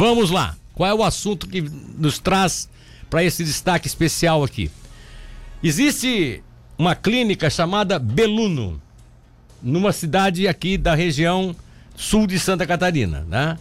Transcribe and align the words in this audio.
Vamos 0.00 0.30
lá. 0.30 0.56
Qual 0.72 0.88
é 0.88 0.94
o 0.94 1.04
assunto 1.04 1.46
que 1.46 1.60
nos 1.60 2.18
traz 2.18 2.70
para 3.10 3.22
esse 3.22 3.44
destaque 3.44 3.86
especial 3.86 4.42
aqui? 4.42 4.70
Existe 5.62 6.42
uma 6.78 6.94
clínica 6.94 7.50
chamada 7.50 7.98
Beluno, 7.98 8.80
numa 9.62 9.92
cidade 9.92 10.48
aqui 10.48 10.78
da 10.78 10.94
região 10.94 11.54
sul 11.94 12.26
de 12.26 12.38
Santa 12.38 12.66
Catarina, 12.66 13.26
né? 13.28 13.58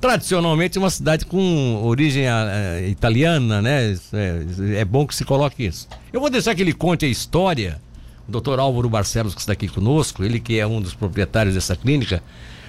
Tradicionalmente 0.00 0.78
uma 0.78 0.88
cidade 0.88 1.26
com 1.26 1.78
origem 1.84 2.24
é, 2.26 2.88
italiana, 2.88 3.60
né? 3.60 3.94
É, 4.14 4.80
é, 4.80 4.84
bom 4.86 5.06
que 5.06 5.14
se 5.14 5.22
coloque 5.22 5.66
isso. 5.66 5.86
Eu 6.10 6.18
vou 6.18 6.30
deixar 6.30 6.54
que 6.54 6.62
ele 6.62 6.72
conte 6.72 7.04
a 7.04 7.08
história. 7.08 7.78
O 8.26 8.32
doutor 8.32 8.58
Álvaro 8.58 8.88
Barcelos, 8.88 9.34
que 9.34 9.40
está 9.40 9.52
aqui 9.52 9.68
conosco, 9.68 10.24
ele 10.24 10.40
que 10.40 10.58
é 10.58 10.66
um 10.66 10.80
dos 10.80 10.94
proprietários 10.94 11.54
dessa 11.54 11.76
clínica, 11.76 12.22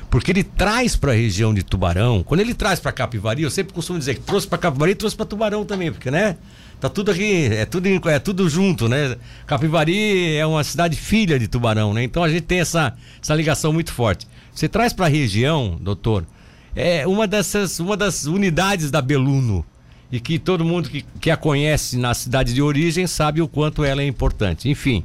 porque 0.09 0.31
ele 0.31 0.43
traz 0.43 0.95
para 0.95 1.11
a 1.11 1.15
região 1.15 1.53
de 1.53 1.63
Tubarão, 1.63 2.23
quando 2.23 2.39
ele 2.39 2.53
traz 2.53 2.79
para 2.79 2.91
Capivari, 2.91 3.43
eu 3.43 3.49
sempre 3.49 3.73
costumo 3.73 3.99
dizer 3.99 4.15
que 4.15 4.21
trouxe 4.21 4.47
para 4.47 4.57
Capivari 4.57 4.91
e 4.91 4.95
trouxe 4.95 5.15
para 5.15 5.25
Tubarão 5.25 5.65
também, 5.65 5.91
porque, 5.91 6.09
né? 6.09 6.37
Tá 6.79 6.89
tudo 6.89 7.11
aqui, 7.11 7.45
é 7.45 7.65
tudo, 7.65 7.87
é 8.09 8.19
tudo 8.19 8.49
junto, 8.49 8.87
né? 8.89 9.15
Capivari 9.47 10.35
é 10.35 10.45
uma 10.45 10.63
cidade 10.63 10.95
filha 10.95 11.39
de 11.39 11.47
Tubarão, 11.47 11.93
né? 11.93 12.03
Então 12.03 12.23
a 12.23 12.29
gente 12.29 12.43
tem 12.43 12.59
essa, 12.59 12.93
essa 13.21 13.33
ligação 13.33 13.71
muito 13.71 13.91
forte. 13.91 14.27
Você 14.53 14.67
traz 14.67 14.93
para 14.93 15.05
a 15.05 15.09
região, 15.09 15.77
doutor, 15.81 16.25
é 16.75 17.07
uma 17.07 17.27
dessas, 17.27 17.79
uma 17.79 17.95
das 17.95 18.25
unidades 18.25 18.91
da 18.91 19.01
Beluno 19.01 19.65
e 20.11 20.19
que 20.19 20.37
todo 20.37 20.63
mundo 20.63 20.89
que, 20.89 21.03
que 21.19 21.31
a 21.31 21.37
conhece 21.37 21.97
na 21.97 22.13
cidade 22.13 22.53
de 22.53 22.61
origem 22.61 23.07
sabe 23.07 23.41
o 23.41 23.47
quanto 23.47 23.83
ela 23.83 24.01
é 24.01 24.07
importante. 24.07 24.69
Enfim, 24.69 25.03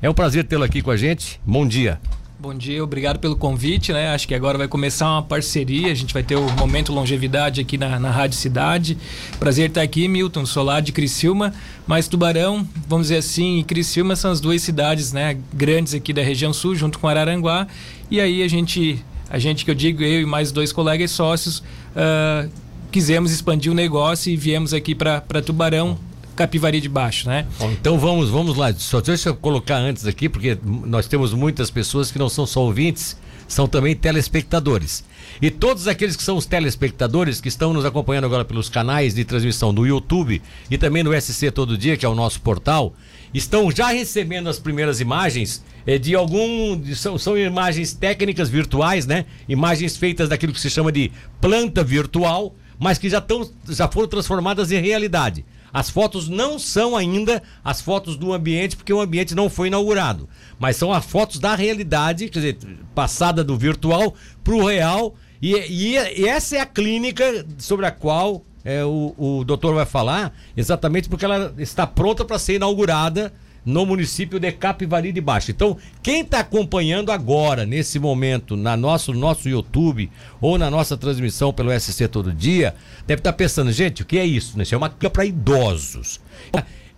é 0.00 0.08
um 0.08 0.14
prazer 0.14 0.44
tê-lo 0.44 0.64
aqui 0.64 0.80
com 0.80 0.90
a 0.90 0.96
gente. 0.96 1.40
Bom 1.44 1.66
dia. 1.66 2.00
Bom 2.40 2.54
dia, 2.54 2.84
obrigado 2.84 3.18
pelo 3.18 3.34
convite, 3.34 3.92
né? 3.92 4.10
Acho 4.10 4.28
que 4.28 4.32
agora 4.32 4.56
vai 4.56 4.68
começar 4.68 5.10
uma 5.10 5.24
parceria, 5.24 5.90
a 5.90 5.94
gente 5.94 6.14
vai 6.14 6.22
ter 6.22 6.36
o 6.36 6.48
Momento 6.52 6.92
Longevidade 6.92 7.60
aqui 7.60 7.76
na, 7.76 7.98
na 7.98 8.12
Rádio 8.12 8.38
Cidade. 8.38 8.96
Prazer 9.40 9.70
estar 9.70 9.82
aqui, 9.82 10.06
Milton, 10.06 10.44
lá 10.58 10.78
de 10.78 10.92
Criciúma, 10.92 11.52
mas 11.84 12.06
Tubarão, 12.06 12.64
vamos 12.86 13.08
dizer 13.08 13.16
assim, 13.16 13.58
e 13.58 13.64
Criciúma 13.64 14.14
são 14.14 14.30
as 14.30 14.38
duas 14.40 14.62
cidades, 14.62 15.12
né, 15.12 15.36
grandes 15.52 15.94
aqui 15.94 16.12
da 16.12 16.22
região 16.22 16.52
sul, 16.52 16.76
junto 16.76 17.00
com 17.00 17.08
Araranguá, 17.08 17.66
e 18.08 18.20
aí 18.20 18.44
a 18.44 18.48
gente, 18.48 19.04
a 19.28 19.40
gente 19.40 19.64
que 19.64 19.70
eu 19.72 19.74
digo, 19.74 20.04
eu 20.04 20.20
e 20.20 20.24
mais 20.24 20.52
dois 20.52 20.72
colegas 20.72 21.10
sócios, 21.10 21.58
uh, 21.58 22.48
quisemos 22.92 23.32
expandir 23.32 23.72
o 23.72 23.74
negócio 23.74 24.32
e 24.32 24.36
viemos 24.36 24.72
aqui 24.72 24.94
para 24.94 25.42
Tubarão 25.44 25.98
Capivari 26.38 26.80
de 26.80 26.88
Baixo, 26.88 27.28
né? 27.28 27.44
Bom, 27.58 27.68
então 27.72 27.98
vamos, 27.98 28.30
vamos 28.30 28.56
lá. 28.56 28.72
Só 28.72 29.00
deixa 29.00 29.30
eu 29.30 29.34
colocar 29.34 29.76
antes 29.76 30.06
aqui, 30.06 30.28
porque 30.28 30.56
nós 30.64 31.08
temos 31.08 31.34
muitas 31.34 31.68
pessoas 31.68 32.12
que 32.12 32.18
não 32.18 32.28
são 32.28 32.46
só 32.46 32.62
ouvintes, 32.62 33.16
são 33.48 33.66
também 33.66 33.96
telespectadores. 33.96 35.02
E 35.42 35.50
todos 35.50 35.88
aqueles 35.88 36.14
que 36.14 36.22
são 36.22 36.36
os 36.36 36.46
telespectadores 36.46 37.40
que 37.40 37.48
estão 37.48 37.72
nos 37.72 37.84
acompanhando 37.84 38.26
agora 38.26 38.44
pelos 38.44 38.68
canais 38.68 39.16
de 39.16 39.24
transmissão 39.24 39.74
do 39.74 39.84
YouTube 39.84 40.40
e 40.70 40.78
também 40.78 41.02
no 41.02 41.12
SC 41.20 41.50
Todo 41.50 41.76
Dia, 41.76 41.96
que 41.96 42.06
é 42.06 42.08
o 42.08 42.14
nosso 42.14 42.40
portal, 42.40 42.94
estão 43.34 43.68
já 43.72 43.88
recebendo 43.88 44.48
as 44.48 44.60
primeiras 44.60 45.00
imagens 45.00 45.64
eh, 45.88 45.98
de 45.98 46.14
algum. 46.14 46.80
São, 46.94 47.18
são 47.18 47.36
imagens 47.36 47.92
técnicas 47.94 48.48
virtuais, 48.48 49.06
né? 49.06 49.24
Imagens 49.48 49.96
feitas 49.96 50.28
daquilo 50.28 50.52
que 50.52 50.60
se 50.60 50.70
chama 50.70 50.92
de 50.92 51.10
planta 51.40 51.82
virtual, 51.82 52.54
mas 52.78 52.96
que 52.96 53.10
já, 53.10 53.20
tão, 53.20 53.50
já 53.68 53.88
foram 53.88 54.06
transformadas 54.06 54.70
em 54.70 54.80
realidade. 54.80 55.44
As 55.72 55.90
fotos 55.90 56.28
não 56.28 56.58
são 56.58 56.96
ainda 56.96 57.42
as 57.62 57.80
fotos 57.80 58.16
do 58.16 58.32
ambiente, 58.32 58.76
porque 58.76 58.92
o 58.92 59.00
ambiente 59.00 59.34
não 59.34 59.50
foi 59.50 59.68
inaugurado. 59.68 60.28
Mas 60.58 60.76
são 60.76 60.92
as 60.92 61.04
fotos 61.04 61.38
da 61.38 61.54
realidade, 61.54 62.28
quer 62.28 62.38
dizer, 62.38 62.58
passada 62.94 63.44
do 63.44 63.56
virtual 63.56 64.14
para 64.42 64.54
o 64.54 64.66
real. 64.66 65.14
E, 65.40 65.54
e, 65.54 65.94
e, 65.94 66.28
essa 66.28 66.56
é 66.56 66.60
a 66.60 66.66
clínica 66.66 67.46
sobre 67.58 67.86
a 67.86 67.90
qual 67.90 68.44
é, 68.64 68.84
o, 68.84 69.14
o 69.16 69.44
doutor 69.44 69.74
vai 69.74 69.86
falar, 69.86 70.34
exatamente 70.56 71.08
porque 71.08 71.24
ela 71.24 71.54
está 71.58 71.86
pronta 71.86 72.24
para 72.24 72.38
ser 72.38 72.54
inaugurada 72.54 73.32
no 73.64 73.84
município 73.84 74.38
de 74.38 74.50
Capivari 74.52 75.12
de 75.12 75.20
Baixo. 75.20 75.50
Então, 75.50 75.76
quem 76.02 76.20
está 76.20 76.40
acompanhando 76.40 77.12
agora, 77.12 77.66
nesse 77.66 77.98
momento, 77.98 78.56
na 78.56 78.76
nosso, 78.76 79.12
nosso 79.12 79.48
YouTube 79.48 80.10
ou 80.40 80.56
na 80.56 80.70
nossa 80.70 80.96
transmissão 80.96 81.52
pelo 81.52 81.70
SC 81.78 82.08
Todo 82.08 82.32
Dia, 82.32 82.74
deve 83.06 83.20
estar 83.20 83.32
tá 83.32 83.36
pensando, 83.36 83.70
gente, 83.72 84.02
o 84.02 84.06
que 84.06 84.18
é 84.18 84.24
isso? 84.24 84.60
Isso 84.60 84.74
é 84.74 84.78
uma 84.78 84.88
clínica 84.88 85.10
para 85.10 85.24
idosos. 85.24 86.20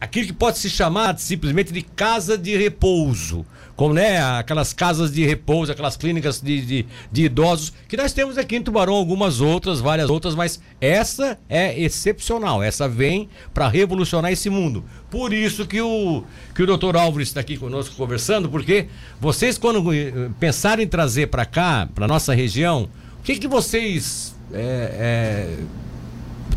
Aquilo 0.00 0.28
que 0.28 0.33
pode 0.33 0.59
se 0.59 0.71
chamar 0.71 1.19
simplesmente 1.19 1.72
de 1.72 1.83
casa 1.83 2.38
de 2.38 2.56
repouso 2.56 3.44
como 3.81 3.94
né, 3.94 4.21
aquelas 4.21 4.75
casas 4.75 5.11
de 5.11 5.25
repouso, 5.25 5.72
aquelas 5.72 5.97
clínicas 5.97 6.38
de, 6.38 6.61
de, 6.61 6.87
de, 7.11 7.25
idosos, 7.25 7.72
que 7.88 7.97
nós 7.97 8.12
temos 8.12 8.37
aqui 8.37 8.56
em 8.56 8.62
Tubarão 8.62 8.93
algumas 8.93 9.41
outras, 9.41 9.81
várias 9.81 10.11
outras, 10.11 10.34
mas 10.34 10.61
essa 10.83 11.38
é 11.49 11.81
excepcional, 11.81 12.62
essa 12.62 12.87
vem 12.87 13.31
para 13.55 13.69
revolucionar 13.69 14.31
esse 14.31 14.50
mundo. 14.50 14.84
Por 15.11 15.33
isso 15.33 15.66
que 15.66 15.81
o, 15.81 16.25
que 16.55 16.62
o 16.62 16.67
doutor 16.67 16.94
Álvares 16.94 17.28
está 17.28 17.41
aqui 17.41 17.56
conosco 17.56 17.97
conversando, 17.97 18.50
porque 18.50 18.88
vocês 19.19 19.56
quando 19.56 19.94
eh, 19.94 20.28
pensaram 20.38 20.82
em 20.82 20.87
trazer 20.87 21.28
para 21.28 21.47
cá, 21.47 21.88
para 21.94 22.06
nossa 22.06 22.34
região, 22.34 22.87
o 23.19 23.22
que, 23.22 23.37
que 23.37 23.49
vocês 23.49 24.34
é, 24.53 24.59
é, 24.59 25.59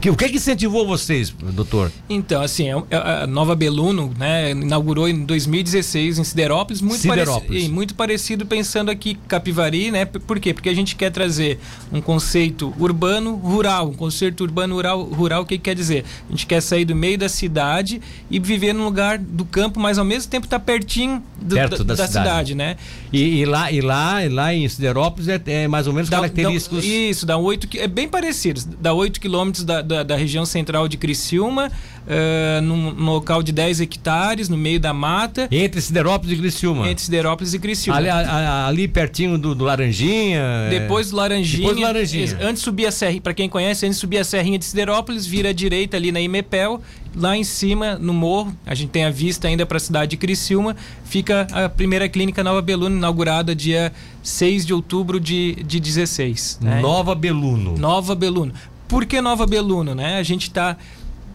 o 0.09 0.15
que, 0.15 0.29
que 0.29 0.35
incentivou 0.35 0.85
vocês, 0.85 1.33
doutor? 1.53 1.91
Então, 2.09 2.41
assim, 2.41 2.69
é 2.69 2.73
é, 2.89 3.23
a 3.23 3.27
Nova 3.27 3.55
Beluno, 3.55 4.13
né, 4.17 4.51
inaugurou 4.51 5.07
em 5.07 5.25
2016 5.25 6.19
em 6.19 6.23
Siderópolis, 6.23 6.81
muito, 6.81 7.01
Siderópolis. 7.01 7.47
Parecido, 7.47 7.73
muito 7.73 7.95
parecido 7.95 8.45
pensando 8.45 8.89
aqui 8.89 9.15
Capivari, 9.27 9.91
né? 9.91 10.05
Por 10.05 10.39
quê? 10.39 10.53
Porque 10.53 10.69
a 10.69 10.73
gente 10.73 10.95
quer 10.95 11.11
trazer 11.11 11.59
um 11.91 12.01
conceito 12.01 12.73
urbano 12.79 13.35
rural, 13.35 13.89
um 13.89 13.93
conceito 13.93 14.41
urbano 14.41 14.75
rural, 14.75 15.03
rural 15.03 15.43
o 15.43 15.45
que, 15.45 15.57
que 15.57 15.63
quer 15.63 15.75
dizer? 15.75 16.05
A 16.27 16.31
gente 16.31 16.45
quer 16.45 16.61
sair 16.61 16.85
do 16.85 16.95
meio 16.95 17.17
da 17.17 17.29
cidade 17.29 18.01
e 18.29 18.39
viver 18.39 18.73
num 18.73 18.85
lugar 18.85 19.17
do 19.17 19.45
campo, 19.45 19.79
mas 19.79 19.97
ao 19.97 20.05
mesmo 20.05 20.29
tempo 20.29 20.45
estar 20.45 20.59
tá 20.59 20.65
pertinho 20.65 21.23
do, 21.41 21.55
Perto 21.55 21.83
da, 21.83 21.95
da, 21.95 22.07
cidade. 22.07 22.27
cidade, 22.27 22.55
né? 22.55 22.77
E, 23.11 23.41
e, 23.41 23.45
lá, 23.45 23.71
e 23.71 23.81
lá, 23.81 24.25
e 24.25 24.29
lá 24.29 24.53
em 24.53 24.67
Siderópolis 24.67 25.27
é, 25.27 25.41
é 25.45 25.67
mais 25.67 25.87
ou 25.87 25.93
menos 25.93 26.09
dá, 26.09 26.17
característicos. 26.17 26.83
Dá, 26.83 26.87
isso, 26.87 27.25
dá 27.25 27.37
8 27.37 27.69
é 27.77 27.87
bem 27.87 28.07
parecido, 28.07 28.61
dá 28.79 28.93
8 28.93 29.19
quilômetros 29.19 29.63
da, 29.63 29.81
da, 29.83 30.03
da, 30.03 30.15
região 30.15 30.45
central 30.45 30.87
de 30.87 30.97
Criciúma, 30.97 31.69
uh, 31.69 32.61
num, 32.61 32.91
num, 32.91 33.11
local 33.11 33.43
de 33.43 33.51
10 33.51 33.81
hectares, 33.81 34.49
no 34.49 34.57
meio 34.57 34.79
da 34.79 34.93
mata. 34.93 35.47
Entre 35.51 35.81
Siderópolis 35.81 36.37
e 36.37 36.41
Criciúma. 36.41 36.89
Entre 36.89 37.03
Siderópolis 37.03 37.53
e 37.53 37.59
Criciúma. 37.59 37.97
Ali, 37.97 38.09
a, 38.09 38.67
ali 38.67 38.87
pertinho 38.87 39.37
do, 39.37 39.53
do 39.53 39.63
Laranjinha. 39.63 40.39
É. 40.39 40.79
Depois 40.79 41.11
do 41.11 41.17
Laranjinha. 41.17 41.59
Depois 41.59 41.77
do 41.77 41.83
Laranjinha. 41.83 42.37
Antes 42.41 42.63
subir 42.63 42.85
a 42.85 42.91
serra, 42.91 43.19
para 43.21 43.33
quem 43.33 43.47
conhece, 43.47 43.85
antes 43.85 43.97
subir 43.99 44.17
a 44.17 44.23
serrinha 44.23 44.57
de 44.57 44.65
Siderópolis, 44.65 45.25
vira 45.25 45.49
à 45.49 45.53
direita 45.53 45.97
ali 45.97 46.11
na 46.11 46.19
Imepel. 46.21 46.81
Lá 47.15 47.37
em 47.37 47.43
cima, 47.43 47.95
no 47.95 48.11
morro, 48.11 48.55
a 48.65 48.73
gente 48.73 48.89
tem 48.89 49.05
a 49.05 49.11
vista 49.11 49.47
ainda 49.47 49.67
para 49.67 49.77
a 49.77 49.79
cidade 49.79 50.11
de 50.11 50.17
Criciúma, 50.17 50.75
fica 51.05 51.47
a 51.51 51.69
primeira 51.69 52.09
clínica 52.09 52.43
Nova 52.43 52.59
Beluno, 52.59 52.97
inaugurada 52.97 53.53
dia 53.53 53.93
6 54.23 54.65
de 54.65 54.73
outubro 54.73 55.19
de, 55.19 55.55
de 55.63 55.79
16. 55.79 56.59
Né? 56.61 56.81
Nova 56.81 57.13
Beluno. 57.13 57.77
Nova 57.77 58.15
Beluno. 58.15 58.51
Por 58.93 59.07
que 59.07 59.19
Nova 59.21 59.47
Beluno? 59.47 59.95
Né? 59.95 60.19
A 60.19 60.23
gente 60.23 60.43
está 60.43 60.77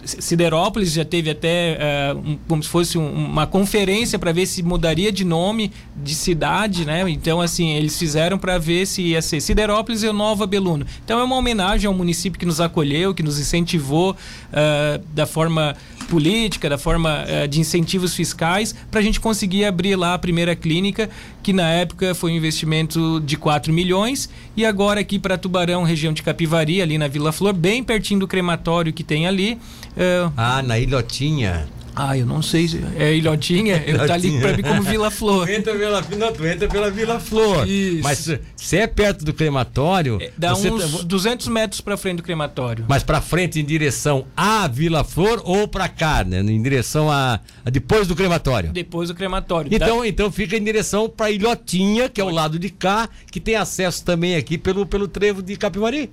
Siderópolis 0.05 0.93
já 0.93 1.05
teve 1.05 1.31
até 1.31 1.77
uh, 2.15 2.19
um, 2.19 2.39
como 2.47 2.63
se 2.63 2.69
fosse 2.69 2.97
um, 2.97 3.13
uma 3.13 3.47
conferência 3.47 4.19
para 4.19 4.33
ver 4.33 4.47
se 4.47 4.63
mudaria 4.63 5.11
de 5.11 5.25
nome 5.25 5.73
de 5.97 6.15
cidade, 6.15 6.85
né? 6.85 7.05
Então, 7.11 7.41
assim, 7.41 7.71
eles 7.71 7.99
fizeram 7.99 8.39
para 8.39 8.59
ver 8.59 8.87
se 8.87 9.03
ia 9.03 9.21
ser 9.21 9.41
Siderópolis 9.41 10.03
ou 10.05 10.13
Nova 10.13 10.47
Beluno. 10.47 10.87
Então, 11.05 11.19
é 11.19 11.25
uma 11.25 11.37
homenagem 11.37 11.87
ao 11.87 11.95
município 11.95 12.39
que 12.39 12.47
nos 12.47 12.61
acolheu, 12.61 13.13
que 13.13 13.23
nos 13.23 13.39
incentivou 13.39 14.13
uh, 14.13 15.05
da 15.13 15.27
forma 15.27 15.77
política, 16.09 16.71
da 16.71 16.79
forma 16.79 17.25
uh, 17.25 17.49
de 17.49 17.61
incentivos 17.61 18.15
fiscais, 18.15 18.75
para 18.91 19.01
a 19.01 19.03
gente 19.03 19.21
conseguir 19.21 19.65
abrir 19.65 19.97
lá 19.97 20.15
a 20.15 20.19
primeira 20.19 20.57
clínica, 20.57 21.11
que 21.43 21.53
na 21.53 21.69
época 21.69 22.15
foi 22.15 22.33
um 22.33 22.37
investimento 22.37 23.21
de 23.21 23.37
4 23.37 23.73
milhões, 23.73 24.29
e 24.59 24.67
agora 24.67 24.99
aqui 24.99 25.21
para 25.21 25.39
Tubarão, 25.39 25.85
região 25.85 26.13
de 26.13 26.21
Capivari, 26.21 26.83
ali 26.83 26.99
na 26.99 27.07
Vila 27.07 27.31
Flor, 27.31 27.53
bem 27.53 27.85
pertinho 27.85 28.19
do 28.19 28.27
crematório 28.27 28.93
que 28.93 29.05
tem 29.05 29.25
ali. 29.25 29.55
Uh, 29.97 30.33
ah, 30.37 30.61
na 30.65 30.77
Ilhotinha. 30.81 31.69
Ah, 32.01 32.17
eu 32.17 32.25
não 32.25 32.41
sei. 32.41 32.69
É 32.97 33.13
Ilhotinha? 33.13 33.83
Eu 33.85 34.07
tá 34.07 34.15
ali 34.15 34.39
pra 34.41 34.57
mim 34.57 34.63
como 34.63 34.83
Vila 34.83 35.11
Flor. 35.11 35.47
Tu 35.47 35.53
entra 35.53 35.75
pela, 35.75 36.01
não, 36.01 36.33
tu 36.33 36.47
entra 36.47 36.69
pela 36.69 36.91
Vila 36.93 37.19
Flor. 37.19 37.67
Isso. 37.67 38.05
Mas 38.05 38.39
se 38.57 38.77
é 38.77 38.87
perto 38.87 39.25
do 39.25 39.35
crematório. 39.35 40.19
É, 40.21 40.31
dá 40.39 40.55
uns 40.55 40.63
tá... 40.63 41.03
200 41.03 41.49
metros 41.49 41.81
pra 41.81 41.97
frente 41.97 42.19
do 42.19 42.23
crematório. 42.23 42.85
Mas 42.89 43.03
pra 43.03 43.21
frente 43.21 43.59
em 43.59 43.65
direção 43.65 44.27
à 44.37 44.69
Vila 44.69 45.03
Flor 45.03 45.43
ou 45.45 45.67
pra 45.67 45.89
cá, 45.89 46.23
né? 46.23 46.41
Em 46.41 46.63
direção 46.63 47.11
a. 47.11 47.41
a 47.65 47.71
depois 47.71 48.07
do 48.07 48.15
crematório. 48.15 48.71
Depois 48.71 49.09
do 49.09 49.15
crematório. 49.17 49.69
Então, 49.75 50.01
da... 50.01 50.09
então 50.09 50.31
fica 50.31 50.57
em 50.57 50.63
direção 50.63 51.09
pra 51.09 51.33
Ilhotinha, 51.33 52.09
que 52.09 52.21
é 52.21 52.25
o 52.25 52.31
lado 52.31 52.61
de 52.61 52.71
cá, 52.71 53.09
que 53.29 53.41
tem 53.41 53.57
acesso 53.57 54.05
também 54.05 54.37
aqui 54.37 54.57
pelo, 54.57 54.87
pelo 54.87 55.09
trevo 55.09 55.43
de 55.43 55.57
Capivari. 55.57 56.13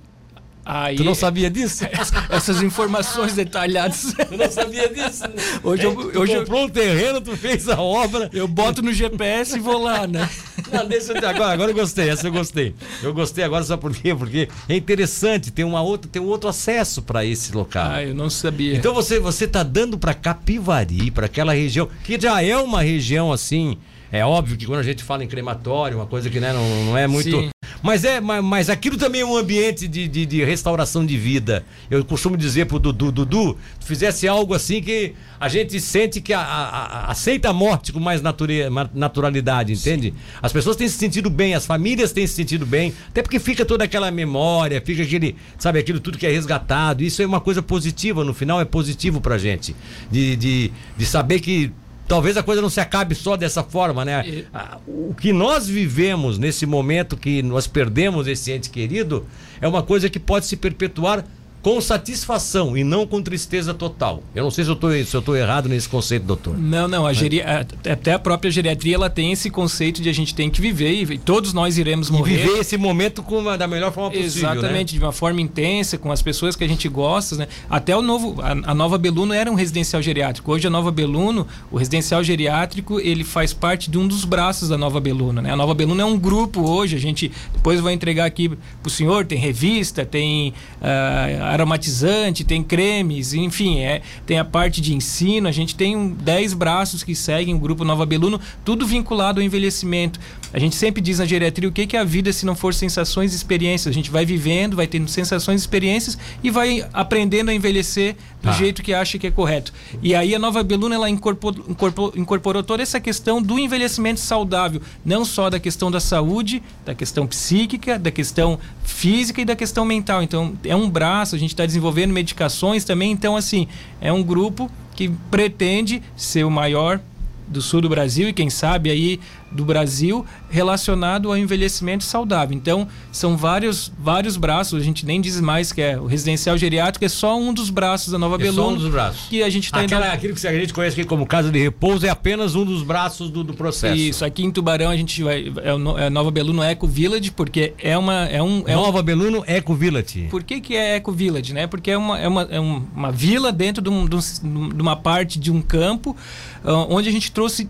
Aí, 0.68 0.96
tu 0.96 1.04
não 1.04 1.14
sabia 1.14 1.48
disso? 1.48 1.84
Essas 2.28 2.60
informações 2.60 3.34
detalhadas. 3.34 4.12
Tu 4.26 4.36
não 4.36 4.50
sabia 4.50 4.88
disso? 4.88 5.22
Hoje 5.62 5.84
eu, 5.84 5.94
tu 5.94 6.20
hoje 6.20 6.36
comprou 6.38 6.62
eu, 6.62 6.66
um 6.66 6.68
terreno, 6.68 7.20
tu 7.20 7.36
fez 7.36 7.68
a 7.68 7.80
obra. 7.80 8.28
Eu 8.32 8.48
boto 8.48 8.82
no 8.82 8.92
GPS 8.92 9.56
e 9.56 9.60
vou 9.60 9.80
lá, 9.80 10.06
né? 10.06 10.28
Não, 10.72 10.84
deixa 10.84 11.12
eu, 11.12 11.28
agora, 11.28 11.52
agora 11.52 11.70
eu 11.70 11.74
gostei, 11.74 12.08
essa 12.08 12.26
eu 12.26 12.32
gostei. 12.32 12.74
Eu 13.00 13.14
gostei 13.14 13.44
agora, 13.44 13.62
sabe 13.62 13.80
por 13.80 13.94
quê? 13.94 14.12
Porque 14.12 14.48
é 14.68 14.74
interessante, 14.74 15.52
tem, 15.52 15.64
uma 15.64 15.80
outra, 15.80 16.10
tem 16.10 16.20
um 16.20 16.26
outro 16.26 16.48
acesso 16.48 17.00
para 17.02 17.24
esse 17.24 17.54
local. 17.54 17.88
Ah, 17.88 18.02
eu 18.02 18.14
não 18.14 18.28
sabia. 18.28 18.74
Então 18.74 18.92
você 18.92 19.20
você 19.20 19.46
tá 19.46 19.62
dando 19.62 19.96
para 19.96 20.14
Capivari, 20.14 21.12
para 21.12 21.26
aquela 21.26 21.52
região, 21.52 21.88
que 22.02 22.18
já 22.18 22.42
é 22.42 22.56
uma 22.56 22.82
região 22.82 23.32
assim, 23.32 23.78
é 24.10 24.24
óbvio 24.24 24.56
que 24.56 24.66
quando 24.66 24.80
a 24.80 24.84
gente 24.84 25.02
fala 25.02 25.24
em 25.24 25.26
crematório, 25.26 25.98
uma 25.98 26.06
coisa 26.06 26.30
que 26.30 26.38
né, 26.38 26.52
não, 26.52 26.84
não 26.84 26.98
é 26.98 27.06
muito. 27.06 27.30
Sim. 27.30 27.50
Mas 27.82 28.04
é, 28.04 28.20
mas, 28.20 28.42
mas, 28.42 28.70
aquilo 28.70 28.96
também 28.96 29.20
é 29.20 29.24
um 29.24 29.36
ambiente 29.36 29.86
de, 29.86 30.08
de, 30.08 30.24
de, 30.24 30.44
restauração 30.44 31.04
de 31.04 31.16
vida. 31.16 31.64
Eu 31.90 32.04
costumo 32.04 32.36
dizer 32.36 32.66
pro 32.66 32.78
Dudu, 32.78 33.12
Dudu, 33.12 33.56
fizesse 33.80 34.26
algo 34.26 34.54
assim 34.54 34.80
que 34.80 35.14
a 35.38 35.48
gente 35.48 35.78
sente 35.80 36.20
que 36.20 36.32
a, 36.32 36.40
a, 36.40 36.66
a, 36.66 37.10
aceita 37.10 37.50
a 37.50 37.52
morte 37.52 37.92
com 37.92 38.00
mais 38.00 38.22
nature, 38.22 38.64
naturalidade, 38.94 39.72
entende? 39.72 40.08
Sim. 40.10 40.16
As 40.40 40.52
pessoas 40.52 40.76
têm 40.76 40.88
se 40.88 40.96
sentido 40.96 41.28
bem, 41.28 41.54
as 41.54 41.66
famílias 41.66 42.12
têm 42.12 42.26
se 42.26 42.34
sentido 42.34 42.64
bem, 42.64 42.94
até 43.08 43.22
porque 43.22 43.38
fica 43.38 43.64
toda 43.64 43.84
aquela 43.84 44.10
memória, 44.10 44.80
fica 44.84 45.02
aquele, 45.02 45.36
sabe, 45.58 45.78
aquilo 45.78 46.00
tudo 46.00 46.18
que 46.18 46.26
é 46.26 46.30
resgatado. 46.30 47.02
Isso 47.02 47.22
é 47.22 47.26
uma 47.26 47.40
coisa 47.40 47.62
positiva, 47.62 48.24
no 48.24 48.32
final 48.32 48.60
é 48.60 48.64
positivo 48.64 49.20
pra 49.20 49.36
gente. 49.36 49.76
De, 50.10 50.36
de, 50.36 50.72
de 50.96 51.06
saber 51.06 51.40
que 51.40 51.72
talvez 52.06 52.36
a 52.36 52.42
coisa 52.42 52.62
não 52.62 52.70
se 52.70 52.80
acabe 52.80 53.14
só 53.14 53.36
dessa 53.36 53.62
forma, 53.62 54.04
né? 54.04 54.26
E... 54.26 54.46
O 54.86 55.14
que 55.14 55.32
nós 55.32 55.66
vivemos 55.66 56.38
nesse 56.38 56.66
momento 56.66 57.16
que 57.16 57.42
nós 57.42 57.66
perdemos 57.66 58.26
esse 58.26 58.52
ente 58.52 58.70
querido 58.70 59.26
é 59.60 59.68
uma 59.68 59.82
coisa 59.82 60.08
que 60.08 60.18
pode 60.18 60.46
se 60.46 60.56
perpetuar 60.56 61.24
com 61.66 61.80
satisfação 61.80 62.78
e 62.78 62.84
não 62.84 63.04
com 63.04 63.20
tristeza 63.20 63.74
total. 63.74 64.22
Eu 64.32 64.44
não 64.44 64.52
sei 64.52 64.62
se 64.62 64.70
eu 64.70 64.76
tô, 64.76 64.88
se 64.92 65.00
estou 65.00 65.36
errado 65.36 65.68
nesse 65.68 65.88
conceito, 65.88 66.22
doutor. 66.22 66.56
Não, 66.56 66.86
não. 66.86 67.04
A 67.04 67.12
geri... 67.12 67.42
Até 67.42 68.12
a 68.12 68.20
própria 68.20 68.48
geriatria 68.52 68.94
ela 68.94 69.10
tem 69.10 69.32
esse 69.32 69.50
conceito 69.50 70.00
de 70.00 70.08
a 70.08 70.12
gente 70.12 70.32
tem 70.32 70.48
que 70.48 70.60
viver 70.60 70.92
e 70.92 71.18
todos 71.18 71.52
nós 71.52 71.76
iremos 71.76 72.08
morrer. 72.08 72.34
E 72.34 72.36
viver 72.36 72.60
esse 72.60 72.76
momento 72.76 73.20
com 73.20 73.40
uma, 73.40 73.58
da 73.58 73.66
melhor 73.66 73.90
forma 73.90 74.12
possível. 74.12 74.48
Né? 74.48 74.52
Exatamente, 74.52 74.94
né? 74.94 75.00
de 75.00 75.04
uma 75.04 75.10
forma 75.10 75.40
intensa, 75.40 75.98
com 75.98 76.12
as 76.12 76.22
pessoas 76.22 76.54
que 76.54 76.62
a 76.62 76.68
gente 76.68 76.88
gosta. 76.88 77.34
Né? 77.34 77.48
Até 77.68 77.96
o 77.96 78.00
novo. 78.00 78.40
A, 78.40 78.70
a, 78.70 78.72
Nova 78.72 78.96
Beluno 78.96 79.34
era 79.34 79.50
um 79.50 79.56
residencial 79.56 80.00
geriátrico. 80.00 80.52
Hoje 80.52 80.68
a 80.68 80.70
Nova 80.70 80.92
Beluno, 80.92 81.48
o 81.72 81.78
residencial 81.78 82.22
geriátrico, 82.22 83.00
ele 83.00 83.24
faz 83.24 83.52
parte 83.52 83.90
de 83.90 83.98
um 83.98 84.06
dos 84.06 84.24
braços 84.24 84.68
da 84.68 84.78
Nova 84.78 85.00
Beluno. 85.00 85.42
Né? 85.42 85.50
A 85.50 85.56
Nova 85.56 85.74
Beluno 85.74 86.00
é 86.00 86.04
um 86.04 86.16
grupo 86.16 86.60
hoje. 86.70 86.94
A 86.94 87.00
gente 87.00 87.32
depois 87.52 87.80
vai 87.80 87.92
entregar 87.92 88.24
aqui 88.24 88.50
para 88.50 88.58
o 88.84 88.88
senhor, 88.88 89.26
tem 89.26 89.36
revista, 89.36 90.06
tem. 90.06 90.50
Uh, 90.80 91.55
aromatizante, 91.56 92.44
tem 92.44 92.62
cremes, 92.62 93.34
enfim, 93.34 93.80
é, 93.80 94.02
tem 94.24 94.38
a 94.38 94.44
parte 94.44 94.80
de 94.80 94.94
ensino. 94.94 95.48
A 95.48 95.52
gente 95.52 95.74
tem 95.74 96.10
10 96.10 96.54
braços 96.54 97.02
que 97.02 97.14
seguem 97.14 97.54
o 97.54 97.58
grupo 97.58 97.84
Nova 97.84 98.06
Beluno, 98.06 98.40
tudo 98.64 98.86
vinculado 98.86 99.40
ao 99.40 99.44
envelhecimento. 99.44 100.20
A 100.52 100.58
gente 100.58 100.76
sempre 100.76 101.02
diz 101.02 101.18
na 101.18 101.26
geriatria 101.26 101.68
o 101.68 101.72
que, 101.72 101.86
que 101.86 101.96
é 101.96 102.00
a 102.00 102.04
vida 102.04 102.32
se 102.32 102.46
não 102.46 102.54
for 102.54 102.72
sensações 102.72 103.32
e 103.32 103.36
experiências. 103.36 103.92
A 103.92 103.94
gente 103.94 104.10
vai 104.10 104.24
vivendo, 104.24 104.76
vai 104.76 104.86
tendo 104.86 105.08
sensações 105.08 105.60
e 105.60 105.64
experiências 105.64 106.16
e 106.42 106.50
vai 106.50 106.86
aprendendo 106.92 107.50
a 107.50 107.54
envelhecer 107.54 108.16
do 108.42 108.50
ah. 108.50 108.52
jeito 108.52 108.82
que 108.82 108.94
acha 108.94 109.18
que 109.18 109.26
é 109.26 109.30
correto. 109.30 109.72
E 110.02 110.14
aí 110.14 110.34
a 110.34 110.38
Nova 110.38 110.62
Beluna 110.62 110.94
ela 110.94 111.10
incorporou, 111.10 111.64
incorporou, 111.68 112.12
incorporou 112.16 112.62
toda 112.62 112.82
essa 112.82 113.00
questão 113.00 113.42
do 113.42 113.58
envelhecimento 113.58 114.20
saudável, 114.20 114.80
não 115.04 115.24
só 115.24 115.50
da 115.50 115.58
questão 115.58 115.90
da 115.90 116.00
saúde, 116.00 116.62
da 116.84 116.94
questão 116.94 117.26
psíquica, 117.26 117.98
da 117.98 118.10
questão 118.10 118.58
física 118.96 119.42
e 119.42 119.44
da 119.44 119.54
questão 119.54 119.84
mental. 119.84 120.22
Então 120.22 120.54
é 120.64 120.74
um 120.74 120.88
braço, 120.88 121.36
a 121.36 121.38
gente 121.38 121.50
está 121.50 121.66
desenvolvendo 121.66 122.12
medicações 122.12 122.82
também. 122.82 123.12
Então 123.12 123.36
assim 123.36 123.68
é 124.00 124.10
um 124.10 124.22
grupo 124.22 124.70
que 124.94 125.10
pretende 125.30 126.02
ser 126.16 126.44
o 126.44 126.50
maior 126.50 126.98
do 127.46 127.60
sul 127.60 127.82
do 127.82 127.88
Brasil 127.88 128.28
e 128.28 128.32
quem 128.32 128.48
sabe 128.48 128.90
aí 128.90 129.20
do 129.50 129.64
Brasil 129.64 130.24
relacionado 130.50 131.28
ao 131.28 131.36
envelhecimento 131.36 132.04
saudável. 132.04 132.56
Então, 132.56 132.88
são 133.12 133.36
vários 133.36 133.92
vários 133.98 134.36
braços, 134.36 134.80
a 134.80 134.84
gente 134.84 135.06
nem 135.06 135.20
diz 135.20 135.40
mais 135.40 135.72
que 135.72 135.80
é 135.80 135.98
o 135.98 136.06
residencial 136.06 136.56
geriátrico, 136.56 137.04
é 137.04 137.08
só 137.08 137.38
um 137.38 137.52
dos 137.52 137.70
braços 137.70 138.12
da 138.12 138.18
Nova 138.18 138.36
é 138.36 138.38
Beluna. 138.38 138.62
Só 138.62 138.70
um 138.70 138.76
dos 138.76 138.90
braços. 138.90 139.28
Que 139.28 139.42
a 139.42 139.50
gente 139.50 139.64
está 139.64 139.84
indo... 139.84 139.94
Aquilo 139.96 140.34
que 140.34 140.46
a 140.46 140.52
gente 140.52 140.72
conhece 140.72 141.00
aqui 141.00 141.08
como 141.08 141.26
casa 141.26 141.50
de 141.50 141.58
repouso 141.58 142.06
é 142.06 142.08
apenas 142.08 142.54
um 142.54 142.64
dos 142.64 142.82
braços 142.82 143.30
do, 143.30 143.42
do 143.42 143.54
processo. 143.54 143.96
Isso, 143.96 144.24
aqui 144.24 144.44
em 144.44 144.50
Tubarão 144.50 144.90
a 144.90 144.96
gente 144.96 145.22
vai 145.22 145.52
é, 145.62 146.04
é 146.06 146.10
Nova 146.10 146.30
Beluno 146.30 146.62
Eco 146.62 146.86
Village, 146.86 147.30
porque 147.30 147.72
é 147.78 147.96
uma 147.96 148.26
é 148.26 148.42
um 148.42 148.64
é 148.66 148.74
Nova 148.74 149.00
um... 149.00 149.02
Beluno 149.02 149.44
Eco 149.46 149.74
Village. 149.74 150.28
Por 150.30 150.42
que 150.42 150.60
que 150.60 150.76
é 150.76 150.96
Eco 150.96 151.12
Village, 151.12 151.52
né? 151.52 151.66
Porque 151.66 151.90
é 151.90 151.98
uma 151.98 152.18
é 152.18 152.28
uma, 152.28 152.42
é 152.42 152.60
uma 152.60 153.12
vila 153.12 153.52
dentro 153.52 153.82
de, 153.82 153.88
um, 153.88 154.06
de, 154.06 154.82
uma 154.82 154.96
parte 154.96 155.38
de 155.38 155.50
um 155.50 155.62
campo 155.62 156.16
uh, 156.64 156.86
onde 156.88 157.08
a 157.08 157.12
gente 157.12 157.30
trouxe 157.30 157.68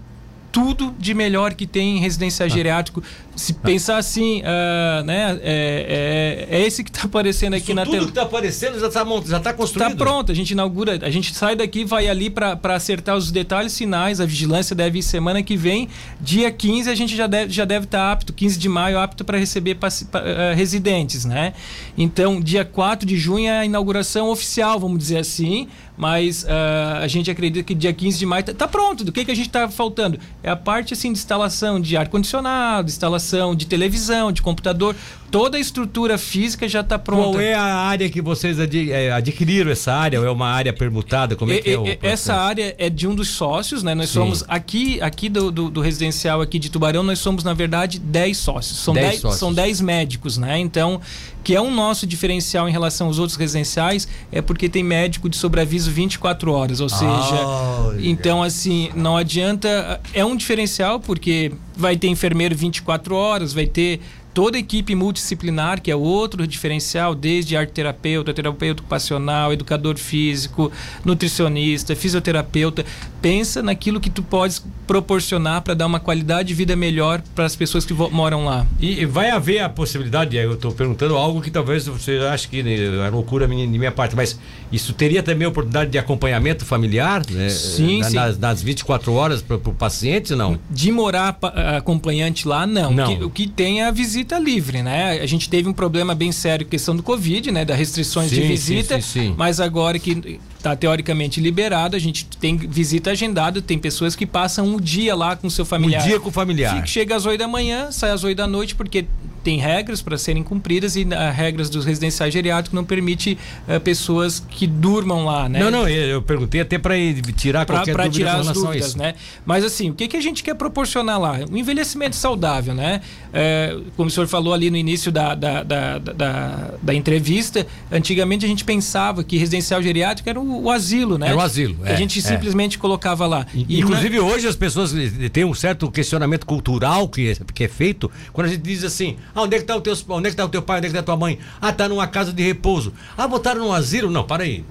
tudo 0.57 0.95
de 0.99 1.13
melhor 1.13 1.53
que 1.53 1.67
tem 1.67 1.99
em 1.99 2.01
residencial 2.01 2.47
ah. 2.47 2.49
geriátrico. 2.49 3.03
Se 3.35 3.53
ah. 3.53 3.63
pensar 3.63 3.99
assim, 3.99 4.41
uh, 4.41 5.05
né, 5.05 5.39
é, 5.43 6.47
é, 6.49 6.57
é, 6.57 6.67
esse 6.67 6.83
que 6.83 6.89
está 6.89 7.05
aparecendo 7.05 7.53
aqui 7.53 7.65
Isso 7.65 7.75
na 7.75 7.85
tela. 7.85 7.99
Tudo 7.99 8.07
que 8.07 8.13
está 8.13 8.23
aparecendo 8.23 8.81
já 8.81 8.87
está 8.87 9.05
já 9.27 9.39
tá 9.39 9.53
construído. 9.53 9.93
Está 9.93 10.03
pronto, 10.03 10.33
a 10.33 10.35
gente 10.35 10.53
inaugura, 10.53 10.99
a 11.03 11.11
gente 11.11 11.35
sai 11.35 11.55
daqui, 11.55 11.85
vai 11.85 12.09
ali 12.09 12.31
para 12.31 12.59
acertar 12.75 13.19
os 13.19 13.31
detalhes 13.31 13.77
finais. 13.77 14.19
A 14.19 14.25
vigilância 14.25 14.75
deve 14.75 15.01
ir 15.01 15.03
semana 15.03 15.43
que 15.43 15.59
vem. 15.59 15.91
Dia 16.23 16.51
15 16.51 16.89
a 16.89 16.95
gente 16.95 17.15
já 17.15 17.27
deve 17.27 17.53
já 17.53 17.67
deve 17.67 17.85
estar 17.85 17.99
tá 17.99 18.13
apto, 18.13 18.33
15 18.33 18.59
de 18.59 18.69
maio 18.71 18.99
apto 18.99 19.27
para 19.27 19.37
receber 19.37 19.75
uh, 19.77 20.57
residentes, 20.57 21.27
né? 21.27 21.53
Então, 21.99 22.41
dia 22.41 22.65
4 22.65 23.07
de 23.07 23.19
junho 23.19 23.47
é 23.47 23.59
a 23.59 23.65
inauguração 23.67 24.31
oficial, 24.31 24.81
vamos 24.81 24.99
dizer 24.99 25.19
assim 25.19 25.69
mas 25.97 26.45
uh, 26.45 27.03
a 27.03 27.07
gente 27.09 27.31
acredita 27.31 27.65
que 27.65 27.75
dia 27.75 27.93
15 27.93 28.19
de 28.19 28.27
maio 28.27 28.41
está 28.41 28.53
tá 28.53 28.69
pronto. 28.69 29.05
Do 29.05 29.13
que, 29.13 29.25
que 29.25 29.31
a 29.31 29.35
gente 29.35 29.47
está 29.47 29.69
faltando? 29.69 30.19
É 30.43 30.51
a 30.51 30.57
parte 30.57 30.93
assim 30.93 31.13
de 31.13 31.19
instalação 31.19 31.81
de 31.81 31.97
ar-condicionado, 31.97 32.89
instalação 32.89 33.55
de 33.55 33.67
televisão, 33.67 34.31
de 34.31 34.43
computador. 34.43 34.95
Toda 35.31 35.57
a 35.57 35.61
estrutura 35.61 36.17
física 36.19 36.69
já 36.69 36.81
está 36.81 36.99
pronta. 36.99 37.31
Qual 37.31 37.41
é 37.41 37.55
a 37.55 37.63
área 37.63 38.09
que 38.09 38.23
vocês 38.23 38.59
é, 38.59 39.13
adquiriram 39.13 39.71
essa 39.71 39.93
área? 39.93 40.21
Ou 40.21 40.27
é 40.27 40.31
uma 40.31 40.49
área 40.49 40.73
permutada? 40.73 41.35
Como 41.35 41.53
é, 41.53 41.59
que 41.59 41.71
é 41.71 41.79
o 41.79 41.83
processo? 41.83 41.99
Essa 42.03 42.35
área 42.35 42.75
é 42.79 42.89
de 42.89 43.07
um 43.07 43.15
dos 43.15 43.29
sócios, 43.29 43.83
né? 43.83 43.95
Nós 43.95 44.09
Sim. 44.09 44.15
somos 44.15 44.45
aqui, 44.49 45.01
aqui 45.01 45.29
do, 45.29 45.51
do, 45.51 45.71
do, 45.71 45.81
residencial 45.81 46.41
aqui 46.41 46.59
de 46.59 46.71
Tubarão, 46.71 47.03
nós 47.03 47.19
somos, 47.19 47.43
na 47.43 47.55
verdade, 47.55 47.99
10 47.99 48.37
sócios. 48.37 48.79
São 48.79 48.95
10 48.95 49.21
sócios. 49.21 49.41
São 49.41 49.53
10 49.53 49.81
médicos, 49.81 50.39
né? 50.39 50.59
Então, 50.59 51.01
que 51.47 51.55
é 51.55 51.61
um 51.61 51.73
nosso 51.73 52.07
diferencial 52.07 52.69
em 52.69 52.73
relação 52.73 53.07
aos 53.07 53.19
outros 53.19 53.39
residenciais, 53.39 54.09
é 54.33 54.43
porque 54.43 54.69
tem 54.69 54.83
médico 54.83 55.29
de 55.29 55.37
sobreaviso 55.37 55.91
24 55.91 56.53
horas, 56.53 56.81
ou 56.81 56.89
seja, 56.89 57.07
oh, 57.07 57.93
então 58.01 58.43
assim, 58.43 58.91
não 58.97 59.17
adianta, 59.17 60.01
é 60.13 60.25
um 60.25 60.35
diferencial 60.35 60.99
porque 60.99 61.53
vai 61.77 61.97
ter 61.97 62.09
enfermeiro 62.09 62.57
24 62.57 63.15
horas, 63.15 63.53
vai 63.53 63.67
ter 63.67 64.01
toda 64.37 64.59
a 64.59 64.61
equipe 64.61 64.95
multidisciplinar, 64.95 65.81
que 65.81 65.91
é 65.91 65.97
outro 65.97 66.47
diferencial, 66.47 67.15
desde 67.15 67.57
arteterapeuta, 67.57 68.35
terapeuta 68.35 68.83
ocupacional, 68.83 69.51
educador 69.51 69.97
físico, 69.97 70.71
nutricionista, 71.03 71.97
fisioterapeuta, 71.97 72.85
pensa 73.23 73.63
naquilo 73.63 73.99
que 73.99 74.11
tu 74.11 74.23
podes 74.23 74.63
proporcionar 74.87 75.63
para 75.63 75.73
dar 75.73 75.87
uma 75.87 75.99
qualidade 75.99 76.49
de 76.49 76.55
vida 76.55 76.77
melhor 76.77 77.23
para 77.35 77.47
as 77.47 77.57
pessoas 77.57 77.87
que 77.87 77.95
moram 77.95 78.45
lá. 78.45 78.67
E 78.79 79.07
vai 79.07 79.31
haver 79.31 79.61
a 79.61 79.71
possibilidade, 79.71 80.37
eu 80.37 80.53
estou 80.53 80.71
perguntando 80.71 81.17
algo 81.17 81.41
que 81.41 81.51
talvez 81.51 81.87
você 81.87 82.19
ache 82.31 82.47
que 82.47 82.61
é 82.61 83.09
loucura 83.09 83.49
de 83.49 83.55
minha 83.55 83.91
parte, 83.91 84.15
mas 84.15 84.39
isso 84.71 84.93
teria 84.93 85.23
também 85.23 85.47
a 85.47 85.49
oportunidade 85.49 85.91
de 85.91 85.97
acompanhamento 85.97 86.67
familiar? 86.67 87.23
Né? 87.31 87.49
Sim, 87.49 88.01
na, 88.01 88.11
sim. 88.11 88.17
Nas, 88.17 88.39
nas 88.39 88.63
24 88.63 89.11
horas 89.15 89.41
para 89.41 89.57
o 89.57 89.73
paciente, 89.73 90.35
não? 90.35 90.59
De 90.71 90.93
morar 90.93 91.39
acompanhante 91.75 92.47
lá, 92.47 92.67
não. 92.67 92.93
não. 92.93 93.05
O, 93.05 93.17
que, 93.17 93.25
o 93.25 93.31
que 93.31 93.47
tem 93.49 93.81
é 93.81 93.87
a 93.87 93.91
visita 93.91 94.26
visita 94.27 94.39
livre, 94.39 94.83
né? 94.83 95.21
A 95.21 95.27
gente 95.27 95.49
teve 95.49 95.69
um 95.69 95.73
problema 95.73 96.15
bem 96.15 96.33
sério 96.33 96.67
questão 96.67 96.97
do 96.97 97.03
Covid, 97.03 97.51
né? 97.53 97.65
Das 97.65 97.79
restrições 97.79 98.31
sim, 98.31 98.37
de 98.37 98.43
visita, 98.43 99.01
sim, 99.01 99.21
sim, 99.21 99.35
mas 99.37 99.61
agora 99.61 99.99
que 99.99 100.41
está 100.57 100.75
teoricamente 100.75 101.41
liberado, 101.41 101.95
a 101.95 101.99
gente 101.99 102.27
tem 102.27 102.57
visita 102.57 103.13
agendada, 103.13 103.63
tem 103.63 103.79
pessoas 103.79 104.17
que 104.17 104.27
passam 104.27 104.67
um 104.67 104.81
dia 104.81 105.15
lá 105.15 105.37
com 105.37 105.49
seu 105.49 105.65
familiar. 105.65 106.03
Um 106.03 106.07
dia 106.07 106.21
com 106.21 106.29
o 106.29 106.33
familiar. 106.33 106.87
Chega 106.87 107.15
às 107.15 107.25
8 107.25 107.39
da 107.39 107.49
manhã, 107.49 107.91
sai 107.93 108.11
às 108.11 108.25
8 108.25 108.37
da 108.37 108.47
noite, 108.47 108.75
porque 108.75 109.07
tem 109.47 109.59
regras 109.59 110.03
para 110.03 110.19
serem 110.19 110.43
cumpridas 110.43 110.97
e 110.97 111.03
as 111.03 111.13
ah, 111.13 111.31
regras 111.31 111.71
dos 111.71 111.85
residenciais 111.85 112.35
geriátricos 112.35 112.75
não 112.75 112.85
permite 112.85 113.39
uh, 113.69 113.79
pessoas 113.79 114.41
que 114.41 114.67
durmam 114.67 115.25
lá, 115.25 115.49
né? 115.49 115.61
Não, 115.61 115.71
não, 115.71 115.89
eu 115.89 116.21
perguntei 116.21 116.61
até 116.61 116.79
para 116.79 116.95
tirar 117.37 117.65
pra, 117.65 117.77
qualquer 117.77 117.93
pra 117.93 118.09
tirar 118.09 118.41
as 118.41 118.51
dúvidas, 118.51 118.97
né? 118.97 119.15
Mas 119.45 119.65
assim, 119.65 119.89
o 119.91 119.95
que, 119.95 120.09
que 120.09 120.17
a 120.17 120.21
gente 120.21 120.43
quer 120.43 120.57
proporcionar 120.57 121.21
lá? 121.21 121.39
Um 121.49 121.57
envelhecimento 121.57 122.17
saudável, 122.17 122.75
né? 122.75 123.03
É, 123.33 123.79
como 123.97 124.09
o 124.09 124.11
senhor 124.11 124.27
falou 124.27 124.53
ali 124.53 124.69
no 124.69 124.77
início 124.77 125.13
da, 125.13 125.37
da, 125.37 125.63
da, 125.63 125.99
da, 125.99 126.71
da 126.83 126.93
entrevista, 126.93 127.65
antigamente 127.93 128.45
a 128.45 128.49
gente 128.49 128.65
pensava 128.65 129.23
que 129.23 129.37
residencial 129.37 129.81
geriátrico 129.81 130.29
era 130.29 130.41
o, 130.41 130.65
o 130.65 130.71
asilo, 130.73 131.19
né? 131.19 131.29
Era 131.29 131.37
o 131.37 131.41
asilo, 131.41 131.77
é, 131.85 131.93
A 131.93 131.95
gente 131.95 132.19
é. 132.19 132.23
simplesmente 132.23 132.81
colocava 132.81 133.29
lá. 133.29 133.47
E, 133.55 133.79
Inclusive 133.79 134.19
hoje 134.19 134.49
as 134.49 134.57
pessoas 134.57 134.93
têm 135.33 135.45
um 135.45 135.55
certo 135.55 135.89
questionamento 135.89 136.45
cultural 136.45 137.09
que 137.09 137.29
é, 137.31 137.37
que 137.55 137.63
é 137.63 137.69
feito 137.69 138.11
quando 138.33 138.49
a 138.49 138.51
gente 138.51 138.63
diz 138.63 138.83
assim, 138.83 139.17
ah, 139.37 139.43
onde 139.43 139.55
é 139.55 139.59
que 139.59 139.65
está 139.65 139.77
o 139.77 139.83
teu, 139.83 139.95
onde 140.09 140.29
é 140.29 140.31
que 140.31 140.37
tá 140.37 140.47
o 140.47 140.49
teu 140.49 140.63
pai, 140.63 140.79
onde 140.79 140.87
é 140.87 140.89
que 140.89 140.93
está 140.97 141.01
a 141.01 141.05
tua 141.05 141.17
mãe? 141.17 141.39
Ah, 141.61 141.71
tá 141.71 141.87
numa 141.87 142.07
casa 142.07 142.33
de 142.33 142.43
repouso. 142.43 142.95
Ah, 143.19 143.29
botaram 143.29 143.61
num 143.61 143.73
asilo? 143.73 144.11
Não, 144.11 144.25
para 144.25 144.45
aí. 144.45 144.65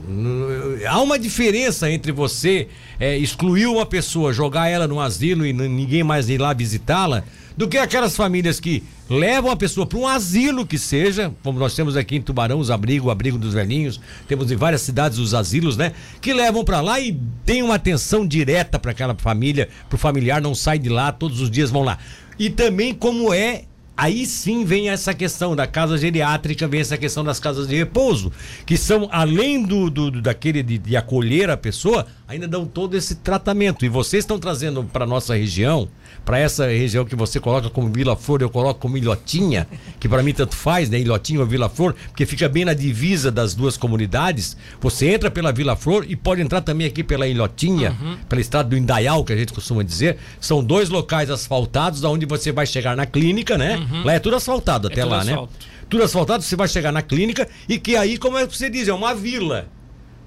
Há 0.90 1.00
uma 1.02 1.20
diferença 1.20 1.88
entre 1.92 2.12
você 2.12 2.68
é, 3.00 3.16
excluir 3.16 3.68
uma 3.68 3.86
pessoa, 3.86 4.34
jogar 4.34 4.68
ela 4.68 4.88
num 4.88 5.00
asilo 5.00 5.46
e 5.46 5.54
ninguém 5.54 6.04
mais 6.04 6.30
ir 6.30 6.42
lá 6.42 6.52
visitá-la, 6.52 7.24
do 7.56 7.68
que 7.68 7.78
aquelas 7.78 8.16
famílias 8.16 8.60
que 8.60 8.84
levam 9.08 9.52
a 9.52 9.56
pessoa 9.56 9.86
para 9.86 10.00
um 10.00 10.08
asilo 10.08 10.66
que 10.66 10.80
seja, 10.80 11.32
como 11.44 11.60
nós 11.60 11.76
temos 11.76 11.96
aqui 11.96 12.16
em 12.16 12.22
Tubarão 12.22 12.58
os 12.58 12.72
abrigos, 12.72 13.08
o 13.08 13.12
abrigo 13.12 13.38
dos 13.38 13.54
velhinhos, 13.54 14.02
temos 14.28 14.52
em 14.52 14.56
várias 14.56 14.82
cidades 14.82 15.20
os 15.20 15.36
asilos, 15.36 15.78
né? 15.78 15.92
Que 16.20 16.34
levam 16.34 16.66
para 16.66 16.82
lá 16.82 17.00
e 17.00 17.16
tem 17.46 17.62
uma 17.62 17.76
atenção 17.76 18.26
direta 18.26 18.80
para 18.80 18.90
aquela 18.90 19.16
família, 19.16 19.70
para 19.88 19.96
o 19.96 20.00
familiar 20.00 20.42
não 20.42 20.56
sai 20.56 20.80
de 20.80 20.90
lá, 20.90 21.12
todos 21.12 21.40
os 21.40 21.52
dias 21.52 21.70
vão 21.70 21.84
lá. 21.84 22.00
E 22.40 22.50
também 22.50 22.96
como 22.96 23.32
é 23.32 23.66
Aí 23.98 24.26
sim 24.26 24.66
vem 24.66 24.90
essa 24.90 25.14
questão 25.14 25.56
da 25.56 25.66
casa 25.66 25.98
geriátrica, 25.98 26.68
vem 26.68 26.82
essa 26.82 26.98
questão 26.98 27.24
das 27.24 27.40
casas 27.40 27.68
de 27.68 27.76
repouso, 27.76 28.32
que 28.66 28.76
são, 28.76 29.08
além 29.12 29.64
do, 29.64 29.90
do 29.90 30.22
daquele 30.22 30.62
de, 30.62 30.78
de 30.78 30.98
acolher 30.98 31.50
a 31.50 31.56
pessoa, 31.56 32.06
ainda 32.28 32.48
dão 32.48 32.66
todo 32.66 32.96
esse 32.96 33.16
tratamento. 33.16 33.86
E 33.86 33.90
vocês 33.90 34.24
estão 34.24 34.40
trazendo 34.40 34.84
para 34.84 35.06
nossa 35.06 35.36
região 35.36 35.90
para 36.26 36.40
essa 36.40 36.66
região 36.66 37.06
que 37.06 37.16
você 37.16 37.40
coloca 37.40 37.70
como 37.70 37.88
Vila 37.88 38.16
Flor, 38.16 38.42
eu 38.42 38.50
coloco 38.50 38.80
como 38.80 38.98
Ilhotinha, 38.98 39.68
que 40.00 40.10
para 40.10 40.24
mim 40.24 40.34
tanto 40.34 40.56
faz, 40.56 40.90
né? 40.90 41.00
Ilhotinha 41.00 41.40
ou 41.40 41.46
Vila 41.46 41.70
Flor, 41.70 41.94
porque 42.08 42.26
fica 42.26 42.50
bem 42.50 42.66
na 42.66 42.74
divisa 42.74 43.32
das 43.32 43.54
duas 43.54 43.78
comunidades. 43.78 44.58
Você 44.82 45.08
entra 45.14 45.30
pela 45.30 45.52
Vila 45.52 45.76
Flor 45.76 46.04
e 46.10 46.16
pode 46.16 46.42
entrar 46.42 46.62
também 46.62 46.88
aqui 46.88 47.04
pela 47.04 47.28
Ilhotinha, 47.28 47.96
uhum. 48.02 48.18
pela 48.28 48.42
estrada 48.42 48.70
do 48.70 48.76
Indaial, 48.76 49.24
que 49.24 49.34
a 49.34 49.38
gente 49.38 49.54
costuma 49.54 49.84
dizer. 49.84 50.18
São 50.42 50.64
dois 50.64 50.90
locais 50.90 51.30
asfaltados, 51.30 52.04
onde 52.04 52.26
você 52.26 52.52
vai 52.52 52.66
chegar 52.66 52.98
na 52.98 53.06
clínica, 53.06 53.56
né? 53.56 53.78
Uhum. 53.78 54.04
Lá 54.04 54.14
é 54.14 54.20
tudo 54.20 54.36
asfaltado 54.36 54.88
é 54.88 54.92
até 54.92 55.06
lá, 55.06 55.24
né? 55.24 55.34
asfalto. 55.34 55.54
né? 55.54 55.66
Tudo 55.88 56.04
asfaltado, 56.04 56.44
você 56.44 56.56
vai 56.56 56.68
chegar 56.68 56.92
na 56.92 57.04
clínica 57.04 57.48
e 57.70 57.78
que 57.78 57.96
aí, 57.96 58.18
como 58.18 58.40
é 58.40 58.48
que 58.48 58.58
você 58.58 58.68
diz, 58.68 58.88
é 58.88 58.94
uma 58.94 59.14
vila. 59.14 59.68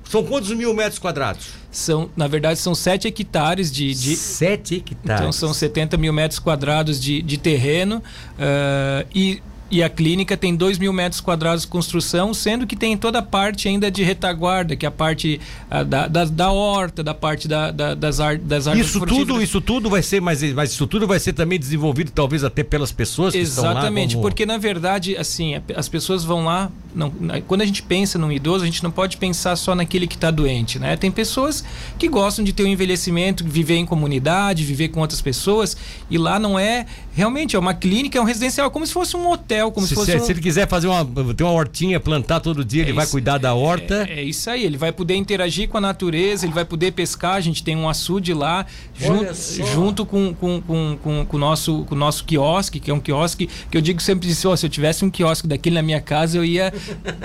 São 0.08 0.24
quantos 0.24 0.50
mil 0.52 0.72
metros 0.74 0.98
quadrados? 0.98 1.48
São, 1.70 2.08
na 2.16 2.26
verdade, 2.26 2.58
são 2.58 2.74
7 2.74 3.08
hectares 3.08 3.70
de, 3.70 3.92
de. 3.94 4.16
7 4.16 4.76
hectares. 4.76 5.20
Então 5.20 5.32
são 5.32 5.52
70 5.52 5.96
mil 5.96 6.12
metros 6.12 6.38
quadrados 6.38 7.00
de, 7.00 7.20
de 7.20 7.36
terreno. 7.36 8.02
Uh, 8.38 9.06
e 9.14 9.42
e 9.70 9.82
a 9.82 9.88
clínica 9.90 10.36
tem 10.36 10.56
2 10.56 10.78
mil 10.78 10.92
metros 10.92 11.20
quadrados 11.20 11.62
de 11.62 11.68
construção, 11.68 12.32
sendo 12.32 12.66
que 12.66 12.74
tem 12.74 12.96
toda 12.96 13.18
a 13.18 13.22
parte 13.22 13.68
ainda 13.68 13.90
de 13.90 14.02
retaguarda, 14.02 14.74
que 14.74 14.86
é 14.86 14.88
a 14.88 14.92
parte 14.92 15.38
a, 15.70 15.82
da, 15.82 16.08
da, 16.08 16.24
da, 16.24 16.50
horta, 16.50 17.02
da 17.02 17.12
parte 17.12 17.46
da, 17.46 17.70
da, 17.70 17.94
das, 17.94 18.18
ar, 18.18 18.38
das 18.38 18.66
árvores 18.66 18.88
isso 18.88 19.04
tudo 19.04 19.42
Isso 19.42 19.60
tudo 19.60 19.90
vai 19.90 20.02
ser, 20.02 20.22
mas, 20.22 20.42
mas 20.54 20.72
isso 20.72 20.86
tudo 20.86 21.06
vai 21.06 21.20
ser 21.20 21.34
também 21.34 21.58
desenvolvido 21.58 22.10
talvez 22.10 22.44
até 22.44 22.64
pelas 22.64 22.90
pessoas 22.90 23.34
que 23.34 23.40
Exatamente, 23.40 23.76
estão 23.82 23.92
lá, 23.94 24.08
como... 24.08 24.22
porque 24.22 24.46
na 24.46 24.56
verdade, 24.56 25.16
assim, 25.16 25.60
as 25.76 25.88
pessoas 25.88 26.24
vão 26.24 26.46
lá, 26.46 26.70
não, 26.98 27.12
quando 27.46 27.60
a 27.60 27.64
gente 27.64 27.80
pensa 27.80 28.18
num 28.18 28.32
idoso, 28.32 28.64
a 28.64 28.66
gente 28.66 28.82
não 28.82 28.90
pode 28.90 29.18
pensar 29.18 29.54
só 29.54 29.72
naquele 29.72 30.04
que 30.08 30.16
está 30.16 30.32
doente, 30.32 30.80
né? 30.80 30.96
Tem 30.96 31.12
pessoas 31.12 31.64
que 31.96 32.08
gostam 32.08 32.44
de 32.44 32.52
ter 32.52 32.64
um 32.64 32.66
envelhecimento, 32.66 33.44
viver 33.44 33.76
em 33.76 33.86
comunidade, 33.86 34.64
viver 34.64 34.88
com 34.88 34.98
outras 34.98 35.22
pessoas, 35.22 35.76
e 36.10 36.18
lá 36.18 36.40
não 36.40 36.58
é, 36.58 36.86
realmente, 37.12 37.54
é 37.54 37.58
uma 37.58 37.72
clínica, 37.72 38.18
é 38.18 38.20
um 38.20 38.24
residencial, 38.24 38.66
é 38.66 38.70
como 38.70 38.84
se 38.84 38.92
fosse 38.92 39.16
um 39.16 39.30
hotel 39.30 39.70
como 39.70 39.86
se, 39.86 39.90
se 39.90 39.94
fosse. 39.94 40.10
Se, 40.10 40.16
um... 40.16 40.24
se 40.24 40.32
ele 40.32 40.40
quiser 40.40 40.66
fazer 40.66 40.88
uma, 40.88 41.04
ter 41.34 41.44
uma 41.44 41.52
hortinha, 41.52 42.00
plantar 42.00 42.40
todo 42.40 42.64
dia, 42.64 42.82
é 42.82 42.86
ele 42.86 42.90
isso, 42.90 42.96
vai 42.96 43.06
cuidar 43.06 43.38
da 43.38 43.54
horta. 43.54 44.04
É, 44.10 44.18
é, 44.18 44.22
isso 44.24 44.50
aí, 44.50 44.64
ele 44.64 44.76
vai 44.76 44.90
poder 44.90 45.14
interagir 45.14 45.68
com 45.68 45.78
a 45.78 45.80
natureza, 45.80 46.46
ele 46.46 46.52
vai 46.52 46.64
poder 46.64 46.92
pescar. 46.92 47.34
A 47.34 47.40
gente 47.40 47.62
tem 47.62 47.76
um 47.76 47.88
açude 47.88 48.34
lá, 48.34 48.66
junto, 48.98 49.34
junto 49.72 50.04
com, 50.04 50.34
com, 50.34 50.60
com, 50.60 50.98
com, 51.00 51.26
com, 51.26 51.36
o 51.36 51.38
nosso, 51.38 51.84
com 51.84 51.94
o 51.94 51.98
nosso 51.98 52.24
quiosque, 52.24 52.80
que 52.80 52.90
é 52.90 52.94
um 52.94 53.00
quiosque 53.00 53.48
que 53.70 53.76
eu 53.76 53.80
digo 53.80 54.02
sempre 54.02 54.26
disse, 54.26 54.48
oh, 54.48 54.56
se 54.56 54.66
eu 54.66 54.70
tivesse 54.70 55.04
um 55.04 55.10
quiosque 55.10 55.46
daquele 55.46 55.76
na 55.76 55.82
minha 55.82 56.00
casa, 56.00 56.36
eu 56.36 56.44
ia 56.44 56.72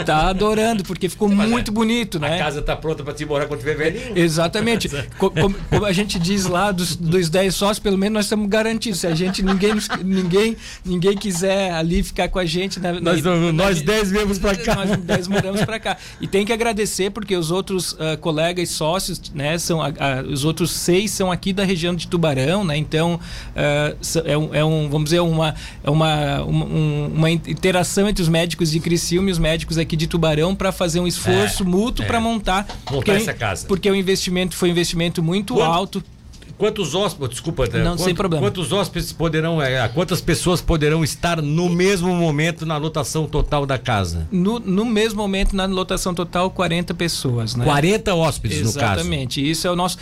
tá 0.05 0.29
adorando, 0.29 0.83
porque 0.83 1.09
ficou 1.09 1.29
Mas 1.29 1.49
muito 1.49 1.71
é, 1.71 1.73
bonito, 1.73 2.19
né? 2.19 2.35
A 2.35 2.39
casa 2.39 2.59
está 2.59 2.75
pronta 2.75 3.03
para 3.03 3.13
te 3.13 3.25
morar 3.25 3.45
quando 3.47 3.59
tiver 3.59 3.75
velhinho. 3.75 4.17
Exatamente. 4.17 4.89
como, 5.17 5.53
como, 5.69 5.85
a 5.85 5.91
gente 5.91 6.19
diz 6.19 6.45
lá, 6.45 6.71
dos, 6.71 6.95
dos 6.95 7.29
10 7.29 7.55
sócios, 7.55 7.79
pelo 7.79 7.97
menos 7.97 8.13
nós 8.13 8.25
estamos 8.25 8.49
garantidos. 8.49 8.99
Se 8.99 9.07
a 9.07 9.15
gente, 9.15 9.41
ninguém, 9.41 9.73
ninguém, 10.03 10.57
ninguém 10.85 11.17
quiser 11.17 11.71
ali 11.73 12.03
ficar 12.03 12.29
com 12.29 12.39
a 12.39 12.45
gente. 12.45 12.79
Na, 12.79 12.99
nós, 12.99 13.21
na, 13.21 13.51
nós 13.51 13.81
dez 13.81 14.11
viemos 14.11 14.39
para 14.39 14.55
cá. 14.55 14.75
Nós 14.75 14.97
dez 14.97 15.27
moramos 15.27 15.63
para 15.63 15.79
cá. 15.79 15.97
E 16.19 16.27
tem 16.27 16.45
que 16.45 16.53
agradecer 16.53 17.11
porque 17.11 17.35
os 17.35 17.51
outros 17.51 17.93
uh, 17.93 18.17
colegas 18.19 18.69
sócios, 18.69 19.21
né, 19.33 19.57
são 19.57 19.79
os 20.29 20.45
outros 20.45 20.71
seis 20.71 21.11
são 21.11 21.31
aqui 21.31 21.53
da 21.53 21.63
região 21.63 21.95
de 21.95 22.07
Tubarão, 22.07 22.63
né? 22.63 22.77
Então 22.77 23.19
uh, 23.55 24.23
é, 24.25 24.37
um, 24.37 24.55
é, 24.55 24.65
um, 24.65 24.89
vamos 24.89 25.05
dizer, 25.05 25.19
uma, 25.19 25.55
é 25.83 25.89
uma, 25.89 26.43
uma, 26.43 26.65
uma, 26.65 27.31
interação 27.31 28.07
entre 28.07 28.21
os 28.21 28.29
médicos 28.29 28.71
de 28.71 28.79
Criciúma 28.79 29.29
e 29.29 29.31
os 29.31 29.39
médicos 29.43 29.77
aqui 29.77 29.97
de 29.97 30.07
Tubarão 30.07 30.55
para 30.55 30.71
fazer 30.71 31.01
um 31.01 31.05
esforço 31.05 31.63
é, 31.63 31.65
mútuo 31.65 32.03
é. 32.03 32.07
para 32.07 32.19
montar. 32.19 32.65
Montar 32.65 32.91
porque, 32.91 33.11
essa 33.11 33.33
casa. 33.33 33.67
Porque 33.67 33.91
o 33.91 33.95
investimento 33.95 34.55
foi 34.55 34.69
um 34.69 34.71
investimento 34.71 35.21
muito 35.21 35.55
Quanto? 35.55 35.71
alto. 35.71 36.03
Quantos 36.57 36.93
hóspedes, 36.95 37.31
desculpa, 37.31 37.67
não, 37.67 37.91
quanto, 37.91 38.03
sem 38.03 38.15
problema. 38.15 38.45
Quantos 38.45 38.71
hóspedes 38.71 39.11
poderão, 39.11 39.61
é, 39.61 39.85
quantas 39.89 40.21
pessoas 40.21 40.61
poderão 40.61 41.03
estar 41.03 41.41
no 41.41 41.67
mesmo 41.67 42.15
momento 42.15 42.65
na 42.65 42.77
lotação 42.77 43.25
total 43.25 43.65
da 43.65 43.77
casa? 43.77 44.27
No, 44.31 44.59
no 44.59 44.85
mesmo 44.85 45.21
momento 45.21 45.55
na 45.55 45.65
lotação 45.65 46.13
total 46.13 46.51
40 46.51 46.93
pessoas, 46.93 47.55
né? 47.55 47.65
40 47.65 48.13
hóspedes 48.13 48.59
Exatamente. 48.59 48.75
no 48.75 48.79
caso. 48.79 48.99
Exatamente. 48.99 49.51
Isso 49.51 49.67
é 49.67 49.71
o 49.71 49.75
nosso 49.75 49.97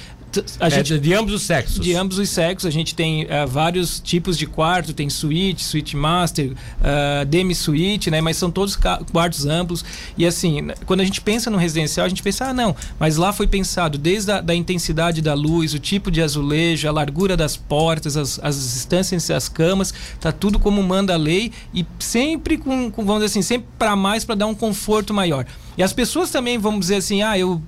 a 0.59 0.67
é, 0.67 0.69
gente, 0.69 1.00
de 1.00 1.13
ambos 1.13 1.33
os 1.33 1.41
sexos. 1.43 1.79
De 1.79 1.95
ambos 1.95 2.17
os 2.17 2.29
sexos. 2.29 2.67
A 2.67 2.71
gente 2.71 2.93
tem 2.93 3.23
uh, 3.23 3.47
vários 3.47 4.00
tipos 4.00 4.38
de 4.38 4.45
quarto, 4.45 4.93
tem 4.93 5.09
suíte, 5.09 5.63
suíte 5.63 5.95
master, 5.95 6.51
uh, 6.51 7.25
demi-suíte, 7.25 8.11
né? 8.11 8.21
Mas 8.21 8.38
são 8.38 8.51
todos 8.51 8.75
quartos 9.11 9.45
amplos. 9.45 9.83
E 10.17 10.25
assim, 10.25 10.69
quando 10.85 11.01
a 11.01 11.05
gente 11.05 11.21
pensa 11.21 11.50
no 11.50 11.57
residencial, 11.57 12.05
a 12.05 12.09
gente 12.09 12.23
pensa, 12.23 12.45
ah, 12.45 12.53
não, 12.53 12.75
mas 13.00 13.17
lá 13.17 13.33
foi 13.33 13.47
pensado 13.47 13.97
desde 13.97 14.31
a 14.31 14.41
da 14.41 14.55
intensidade 14.55 15.21
da 15.21 15.33
luz, 15.33 15.73
o 15.73 15.79
tipo 15.79 16.11
de 16.11 16.21
azulejo, 16.21 16.88
a 16.88 16.91
largura 16.91 17.38
das 17.38 17.55
portas, 17.55 18.17
as, 18.17 18.39
as 18.43 18.55
distâncias 18.55 19.23
entre 19.23 19.35
as 19.35 19.47
camas, 19.47 19.93
tá 20.19 20.31
tudo 20.31 20.59
como 20.59 20.81
manda 20.83 21.13
a 21.13 21.17
lei 21.17 21.51
e 21.73 21.85
sempre 22.00 22.57
com, 22.57 22.91
com 22.91 23.05
vamos 23.05 23.23
dizer 23.23 23.31
assim, 23.31 23.41
sempre 23.41 23.67
para 23.77 23.95
mais 23.95 24.25
para 24.25 24.35
dar 24.35 24.47
um 24.47 24.55
conforto 24.55 25.13
maior. 25.13 25.45
E 25.78 25.84
as 25.84 25.94
pessoas 25.94 26.30
também, 26.30 26.58
vamos 26.58 26.82
dizer 26.82 26.96
assim, 26.96 27.22
ah, 27.22 27.38
eu, 27.38 27.62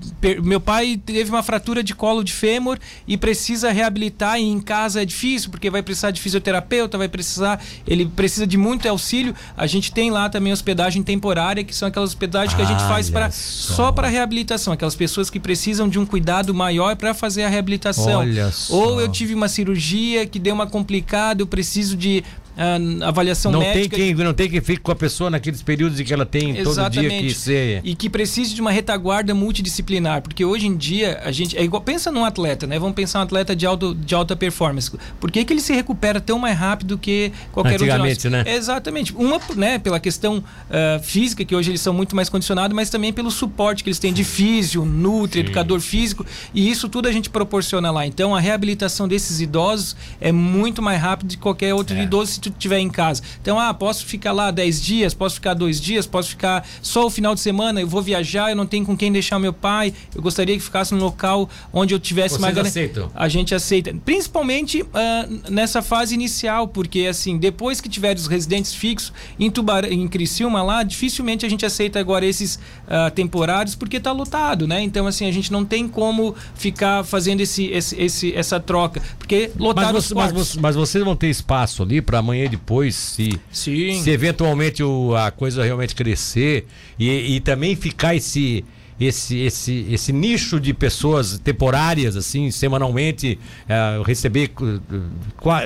meu 0.44 0.60
pai 0.60 1.00
teve 1.04 1.30
uma 1.30 1.42
fratura 1.42 1.82
de 1.82 1.96
colo 1.96 2.24
de 2.24 2.34
fêmur 2.34 2.78
e 3.08 3.18
precisa 3.18 3.72
reabilitar 3.72 4.40
e 4.40 4.44
em 4.44 4.60
casa 4.60 5.02
é 5.02 5.06
difícil, 5.06 5.50
porque 5.50 5.70
vai 5.70 5.82
precisar 5.82 6.12
de 6.12 6.22
fisioterapeuta, 6.22 6.98
vai 6.98 7.08
precisar, 7.08 7.64
ele 7.88 8.06
precisa 8.06 8.46
de 8.46 8.58
muito 8.58 8.88
auxílio. 8.88 9.34
A 9.56 9.66
gente 9.68 9.92
tem 9.92 10.12
lá 10.12 10.30
também 10.30 10.52
hospedagem 10.52 11.02
temporária, 11.02 11.64
que 11.64 11.76
são 11.76 11.88
aquelas 11.88 12.10
hospedagens 12.10 12.54
que 12.54 12.62
a 12.62 12.66
gente 12.66 12.84
faz 12.84 13.10
para 13.10 13.32
só 13.32 13.92
para 13.92 14.08
reabilitação, 14.08 14.74
aquelas 14.74 14.96
pessoas 14.96 15.30
que 15.30 15.40
precisam 15.40 15.88
de 15.88 15.98
um 15.98 16.06
cuidado 16.06 16.54
maior 16.54 16.96
para 16.96 17.14
fazer 17.14 17.44
a 17.44 17.50
reabilitação. 17.50 18.20
Olha 18.20 18.52
só. 18.52 18.76
Ou 18.76 19.02
eu 19.02 19.08
tive 19.08 19.34
uma 19.34 19.48
cirurgia 19.48 20.26
que 20.26 20.40
deu 20.40 20.54
uma 20.54 20.68
complicada, 20.68 21.42
eu 21.42 21.48
preciso 21.48 21.96
de 21.96 22.24
uh, 22.58 23.04
avaliação 23.04 23.52
não 23.52 23.60
médica. 23.60 23.96
Tem 23.96 24.16
quem, 24.16 24.26
não 24.26 24.34
tem 24.34 24.50
que 24.50 24.62
fique 24.62 24.82
com 24.82 24.92
a 24.92 24.96
pessoa 24.96 25.30
naqueles 25.30 25.62
períodos 25.62 26.00
em 26.00 26.04
que 26.04 26.14
ela 26.14 26.26
tem 26.26 26.58
Exatamente. 26.58 26.96
todo 26.96 27.10
dia 27.10 27.22
que 27.22 27.34
ser... 27.34 27.82
E 27.84 27.96
que 27.96 28.10
precise 28.10 28.54
de 28.54 28.62
uma 28.62 28.72
retaguarda 28.72 29.34
multidisciplinar, 29.34 30.22
porque 30.22 30.44
hoje 30.46 30.68
em 30.68 30.76
dia 30.76 31.20
a 31.24 31.32
gente 31.32 31.58
é 31.58 31.64
igual 31.64 31.82
pensa 31.82 32.12
num 32.12 32.26
atleta, 32.26 32.66
né? 32.66 32.80
Vamos 32.80 32.96
pensar 32.96 33.20
um 33.20 33.24
atleta 33.24 33.56
de, 33.56 33.66
alto, 33.66 33.94
de 33.94 34.16
alta 34.16 34.36
performance. 34.36 34.92
Por 35.20 35.32
que, 35.32 35.44
que 35.44 35.54
ele 35.54 35.62
se 35.62 35.74
recupera 35.74 36.22
tão 36.22 36.40
mais 36.40 36.58
rápido 36.58 36.98
que 36.98 37.32
qualquer 37.52 37.74
outro 37.74 37.86
de 37.86 37.98
nós? 37.98 38.24
né? 38.26 38.44
Exatamente. 38.48 39.14
Uma, 39.16 39.40
né, 39.56 39.80
pela 39.80 40.00
questão 40.00 40.38
uh, 40.38 41.04
física 41.04 41.44
que 41.44 41.56
hoje 41.56 41.72
eles 41.72 41.82
são 41.82 41.94
muito 41.94 42.16
mais 42.16 42.30
condicionados, 42.30 42.76
mas 42.76 42.90
também 42.90 43.12
pelo 43.12 43.32
suporte 43.32 43.84
que 43.84 43.90
eles 43.90 44.00
têm 44.00 44.14
de 44.14 44.24
físio, 44.24 44.86
nutri, 44.86 45.42
Sim. 45.42 45.46
educador 45.46 45.80
físico, 45.80 46.26
e 46.54 46.70
isso 46.70 46.88
tudo 46.90 47.08
a 47.08 47.12
gente 47.12 47.30
proporciona 47.30 47.92
lá. 47.92 48.06
Então 48.06 48.36
a 48.36 48.40
reabilitação 48.40 49.08
desses 49.08 49.42
idosos 49.42 49.96
é 50.20 50.32
muito 50.32 50.82
mais 50.82 51.02
rápido 51.02 51.30
de 51.30 51.38
qualquer 51.38 51.74
outro 51.74 51.96
é. 51.96 52.04
idoso 52.04 52.40
tu 52.50 52.58
tiver 52.58 52.80
em 52.80 52.90
casa. 52.90 53.22
Então, 53.42 53.60
ah, 53.60 53.74
posso 53.74 54.06
ficar 54.06 54.32
lá 54.32 54.52
10 54.52 54.82
dias, 54.82 55.14
posso 55.14 55.36
ficar 55.36 55.54
dois 55.54 55.80
dias, 55.80 56.06
posso 56.06 56.30
ficar 56.30 56.66
só 56.82 57.06
o 57.06 57.10
final 57.10 57.34
de 57.34 57.42
semana, 57.42 57.82
eu 57.82 57.88
vou 57.88 58.02
viajar, 58.02 58.50
eu 58.50 58.56
não 58.56 58.66
tenho 58.66 58.86
com 58.86 58.96
quem 58.96 59.12
deixar 59.12 59.40
meu 59.40 59.54
pai, 59.54 59.94
eu 60.16 60.22
gostaria 60.22 60.56
que 60.56 60.64
ficasse 60.64 60.94
num 60.94 61.00
local 61.00 61.50
onde 61.72 61.94
eu 61.94 62.00
tivesse 62.00 62.36
Vocês 62.36 62.42
mais 62.42 62.58
aceitam? 62.58 63.12
A 63.16 63.28
gente 63.28 63.54
aceita. 63.56 63.94
Principalmente 64.06 64.82
uh, 64.82 65.52
nessa 65.52 65.82
fase 65.82 66.14
inicial, 66.14 66.68
porque 66.68 67.08
assim, 67.08 67.38
depois 67.38 67.80
que 67.80 67.90
tiver 67.90 68.16
os 68.16 68.28
residentes 68.28 68.74
fixos 68.74 69.14
em 69.40 69.50
Tubarão, 69.50 69.90
em 69.90 70.08
Criciúma 70.08 70.62
lá, 70.64 70.84
dificilmente 70.84 71.46
a 71.46 71.50
gente 71.50 71.66
aceita 71.66 72.00
agora 72.00 72.26
esses 72.26 72.56
uh, 72.56 73.12
temporários 73.14 73.76
porque 73.76 73.98
está 73.98 74.12
lotado, 74.12 74.68
né? 74.68 74.82
Então, 74.82 75.08
assim, 75.08 75.28
a 75.28 75.32
gente 75.32 75.52
não 75.52 75.64
tem 75.64 75.88
como 75.88 76.36
ficar 76.56 77.04
fazendo 77.04 77.42
esse, 77.42 77.66
esse, 77.68 78.02
esse 78.02 78.34
essa 78.34 78.60
troca, 78.60 79.02
porque 79.18 79.52
lotado 79.58 79.94
mas, 79.94 80.06
você, 80.06 80.16
mas, 80.16 80.56
mas 80.56 80.76
vocês 80.76 81.04
vão 81.04 81.16
ter 81.16 81.30
espaço 81.30 81.84
ali 81.84 82.02
para 82.02 82.20
amanhã 82.20 82.33
e 82.34 82.48
depois 82.50 82.96
se, 82.96 83.40
Sim. 83.52 84.02
se 84.02 84.10
eventualmente 84.10 84.84
o, 84.84 85.16
a 85.16 85.32
coisa 85.32 85.64
realmente 85.64 85.96
crescer 85.96 86.66
e, 86.98 87.36
e 87.36 87.40
também 87.40 87.76
ficar 87.76 88.16
esse 88.16 88.64
esse, 89.00 89.40
esse, 89.40 89.88
esse 89.90 90.14
nicho 90.14 90.60
de 90.60 90.74
pessoas 90.74 91.40
temporárias, 91.40 92.16
assim, 92.16 92.52
semanalmente, 92.52 93.40
é, 93.68 94.02
receber 94.06 94.52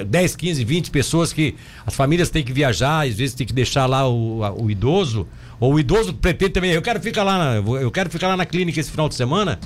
10, 0.07 0.35
15, 0.35 0.63
20 0.63 0.91
pessoas 0.91 1.33
que 1.33 1.55
as 1.85 1.93
famílias 1.93 2.29
têm 2.29 2.43
que 2.43 2.53
viajar, 2.53 3.05
às 3.05 3.15
vezes 3.15 3.35
tem 3.35 3.45
que 3.45 3.53
deixar 3.53 3.85
lá 3.85 4.07
o, 4.07 4.39
o 4.63 4.71
idoso, 4.71 5.27
ou 5.59 5.73
o 5.73 5.79
idoso 5.79 6.13
pretende 6.13 6.51
também, 6.51 6.71
eu 6.71 6.81
quero 6.81 6.99
ficar 7.01 7.23
lá, 7.23 7.37
na, 7.37 7.55
eu 7.79 7.91
quero 7.91 8.09
ficar 8.09 8.27
lá 8.27 8.37
na 8.37 8.45
clínica 8.45 8.79
esse 8.79 8.91
final 8.91 9.09
de 9.09 9.15
semana. 9.15 9.59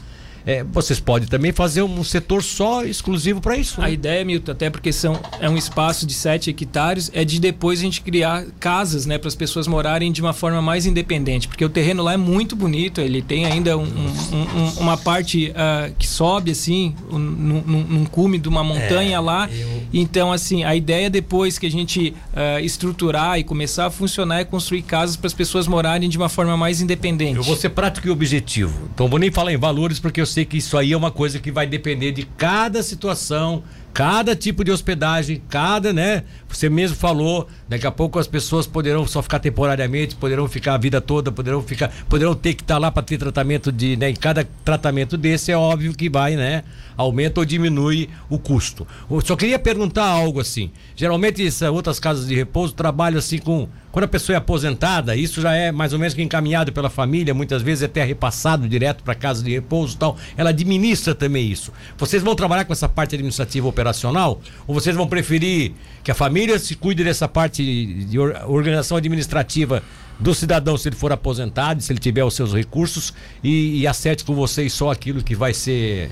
É, 0.46 0.64
vocês 0.64 1.00
podem 1.00 1.28
também 1.28 1.52
fazer 1.52 1.84
um 1.84 2.04
setor 2.04 2.44
só 2.44 2.84
exclusivo 2.84 3.42
para 3.42 3.58
isso. 3.58 3.80
Né? 3.80 3.88
A 3.88 3.90
ideia, 3.90 4.24
Milton, 4.26 4.52
até 4.52 4.70
porque 4.70 4.92
são, 4.92 5.20
é 5.40 5.50
um 5.50 5.58
espaço 5.58 6.06
de 6.06 6.14
7 6.14 6.50
hectares, 6.50 7.12
é 7.14 7.24
de 7.24 7.40
depois 7.40 7.80
a 7.80 7.84
gente 7.84 8.02
criar 8.02 8.46
casas 8.60 9.06
né, 9.06 9.18
para 9.18 9.28
as 9.28 9.36
pessoas 9.36 9.68
morarem 9.68 10.12
de 10.12 10.22
uma 10.22 10.34
forma 10.34 10.62
mais 10.62 10.86
independente, 10.86 11.48
porque 11.48 11.64
o 11.64 11.70
terreno 11.70 12.04
lá 12.04 12.14
é 12.14 12.18
muito 12.18 12.56
bonito, 12.56 13.02
ele 13.02 13.22
tem 13.22 13.46
ainda 13.46 13.78
um, 13.78 13.84
um, 13.84 14.80
uma 14.80 14.98
parte 14.98 15.52
uh, 15.52 15.94
que 15.98 16.08
sobe 16.08 16.52
assim, 16.52 16.96
num, 17.10 17.62
num, 17.62 18.06
cume 18.06 18.38
de 18.38 18.50
uma 18.50 18.64
montanha 18.64 19.16
é, 19.16 19.20
lá. 19.20 19.50
Eu... 19.50 19.84
Então, 19.94 20.32
assim, 20.32 20.64
a 20.64 20.76
ideia 20.76 21.10
depois 21.10 21.58
que 21.58 21.66
a 21.66 21.72
gente 21.72 22.14
uh, 22.34 22.60
estruturar 22.64 23.40
e 23.40 23.44
começar 23.44 23.86
a 23.86 23.90
funcionar 23.90 24.40
é 24.40 24.46
construir 24.46 24.82
casas 24.82 25.16
para 25.16 25.28
as 25.28 25.34
pessoas 25.34 25.68
morarem 25.68 26.10
de 26.10 26.18
uma 26.18 26.30
forma 26.30 26.58
mais 26.58 26.82
independente. 26.82 27.38
Eu 27.38 27.44
vou 27.44 27.56
ser 27.56 27.70
prático 27.70 28.08
e 28.08 28.12
objetivo. 28.12 28.90
Então, 28.94 29.08
vou 29.08 29.20
nem 29.20 29.32
falar 29.32 29.54
em 29.54 29.58
valores, 29.58 30.00
porque 30.00 30.20
eu 30.20 30.26
sei 30.32 30.46
que 30.46 30.58
isso 30.58 30.78
aí 30.78 30.94
é 30.94 30.98
uma 30.98 31.12
coisa 31.12 31.40
que 31.40 31.52
vai 31.52 31.68
depender 31.68 32.12
de 32.12 32.24
cada 32.24 32.82
situação, 32.82 33.64
cada 33.94 34.36
tipo 34.36 34.64
de 34.64 34.72
hospedagem, 34.72 35.42
cada, 35.50 35.92
né? 35.92 36.24
Você 36.48 36.70
mesmo 36.70 36.96
falou, 36.96 37.48
daqui 37.68 37.86
a 37.86 37.92
pouco 37.92 38.18
as 38.18 38.28
pessoas 38.28 38.66
poderão 38.66 39.06
só 39.06 39.22
ficar 39.22 39.40
temporariamente, 39.40 40.16
poderão 40.16 40.48
ficar 40.48 40.76
a 40.76 40.78
vida 40.78 41.02
toda, 41.02 41.32
poderão 41.32 41.62
ficar, 41.62 41.92
poderão 42.08 42.34
ter 42.34 42.54
que 42.54 42.64
estar 42.64 42.76
tá 42.76 42.80
lá 42.80 42.92
para 42.92 43.04
ter 43.04 43.18
tratamento 43.18 43.72
de, 43.72 43.98
né? 43.98 44.10
Em 44.10 44.16
cada 44.16 44.48
tratamento 44.64 45.18
desse 45.18 45.52
é 45.52 45.58
óbvio 45.58 45.94
que 45.94 46.10
vai, 46.10 46.36
né? 46.36 46.64
Aumenta 46.96 47.42
ou 47.42 47.46
diminui 47.46 48.10
o 48.30 48.40
custo. 48.40 48.88
Eu 49.10 49.22
só 49.22 49.36
queria 49.36 49.60
perguntar 49.60 50.06
algo 50.06 50.40
assim. 50.40 50.72
Geralmente 50.96 51.46
essas 51.46 51.70
outras 51.70 52.00
casas 52.00 52.28
de 52.28 52.36
repouso 52.36 52.74
trabalham 52.74 53.20
assim 53.20 53.38
com 53.40 53.68
quando 53.92 54.06
a 54.06 54.08
pessoa 54.08 54.36
é 54.36 54.38
aposentada, 54.38 55.16
isso 55.16 55.42
já 55.42 55.54
é 55.54 55.72
mais 55.72 55.94
ou 55.94 56.00
menos 56.00 56.14
que 56.14 56.22
encaminhado 56.22 56.72
pela 56.72 56.90
família, 56.90 57.34
muitas 57.34 57.62
vezes 57.62 57.84
é 57.84 57.86
até 57.86 58.04
repassado 58.04 58.68
direto 58.68 59.04
para 59.04 59.14
casa 59.14 59.44
de 59.44 59.52
repouso 59.52 59.96
e 59.96 59.98
tal. 59.98 60.18
Ela 60.38 60.52
administra 60.52 61.14
também 61.14 61.48
isso. 61.50 61.72
Vocês 61.98 62.24
vão 62.24 62.36
trabalhar 62.36 62.66
com 62.66 62.74
essa 62.74 62.88
parte 62.88 63.16
administrativa 63.16 63.68
operacional? 63.68 64.42
Ou 64.66 64.74
vocês 64.74 64.96
vão 64.96 65.08
preferir 65.08 65.74
que 66.04 66.12
a 66.12 66.16
família 66.16 66.58
se 66.58 66.76
cuide 66.76 67.04
dessa 67.04 67.28
parte 67.28 67.64
de 68.06 68.18
organização 68.20 68.98
administrativa 68.98 69.84
do 70.20 70.34
cidadão 70.34 70.78
se 70.78 70.88
ele 70.88 70.96
for 70.96 71.12
aposentado, 71.12 71.82
se 71.82 71.92
ele 71.92 72.00
tiver 72.00 72.24
os 72.24 72.36
seus 72.36 72.54
recursos 72.54 73.14
e, 73.44 73.82
e 73.82 73.88
acerte 73.88 74.24
com 74.24 74.36
vocês 74.36 74.72
só 74.72 74.92
aquilo 74.92 75.24
que 75.24 75.36
vai 75.36 75.54
ser 75.54 76.12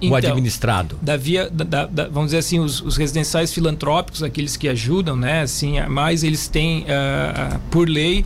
então, 0.00 0.14
o 0.14 0.16
administrado? 0.16 0.98
Da 1.02 1.16
via, 1.16 1.48
da, 1.50 1.86
da, 1.86 2.08
vamos 2.08 2.26
dizer 2.26 2.38
assim, 2.38 2.58
os, 2.58 2.80
os, 2.80 2.96
residenciais 2.96 3.52
filantrópicos, 3.52 4.22
aqueles 4.22 4.56
que 4.56 4.68
ajudam, 4.68 5.16
né? 5.16 5.42
Assim, 5.42 5.80
mais 5.82 6.24
eles 6.24 6.48
têm, 6.48 6.82
uh, 6.82 7.58
por 7.70 7.88
lei, 7.88 8.24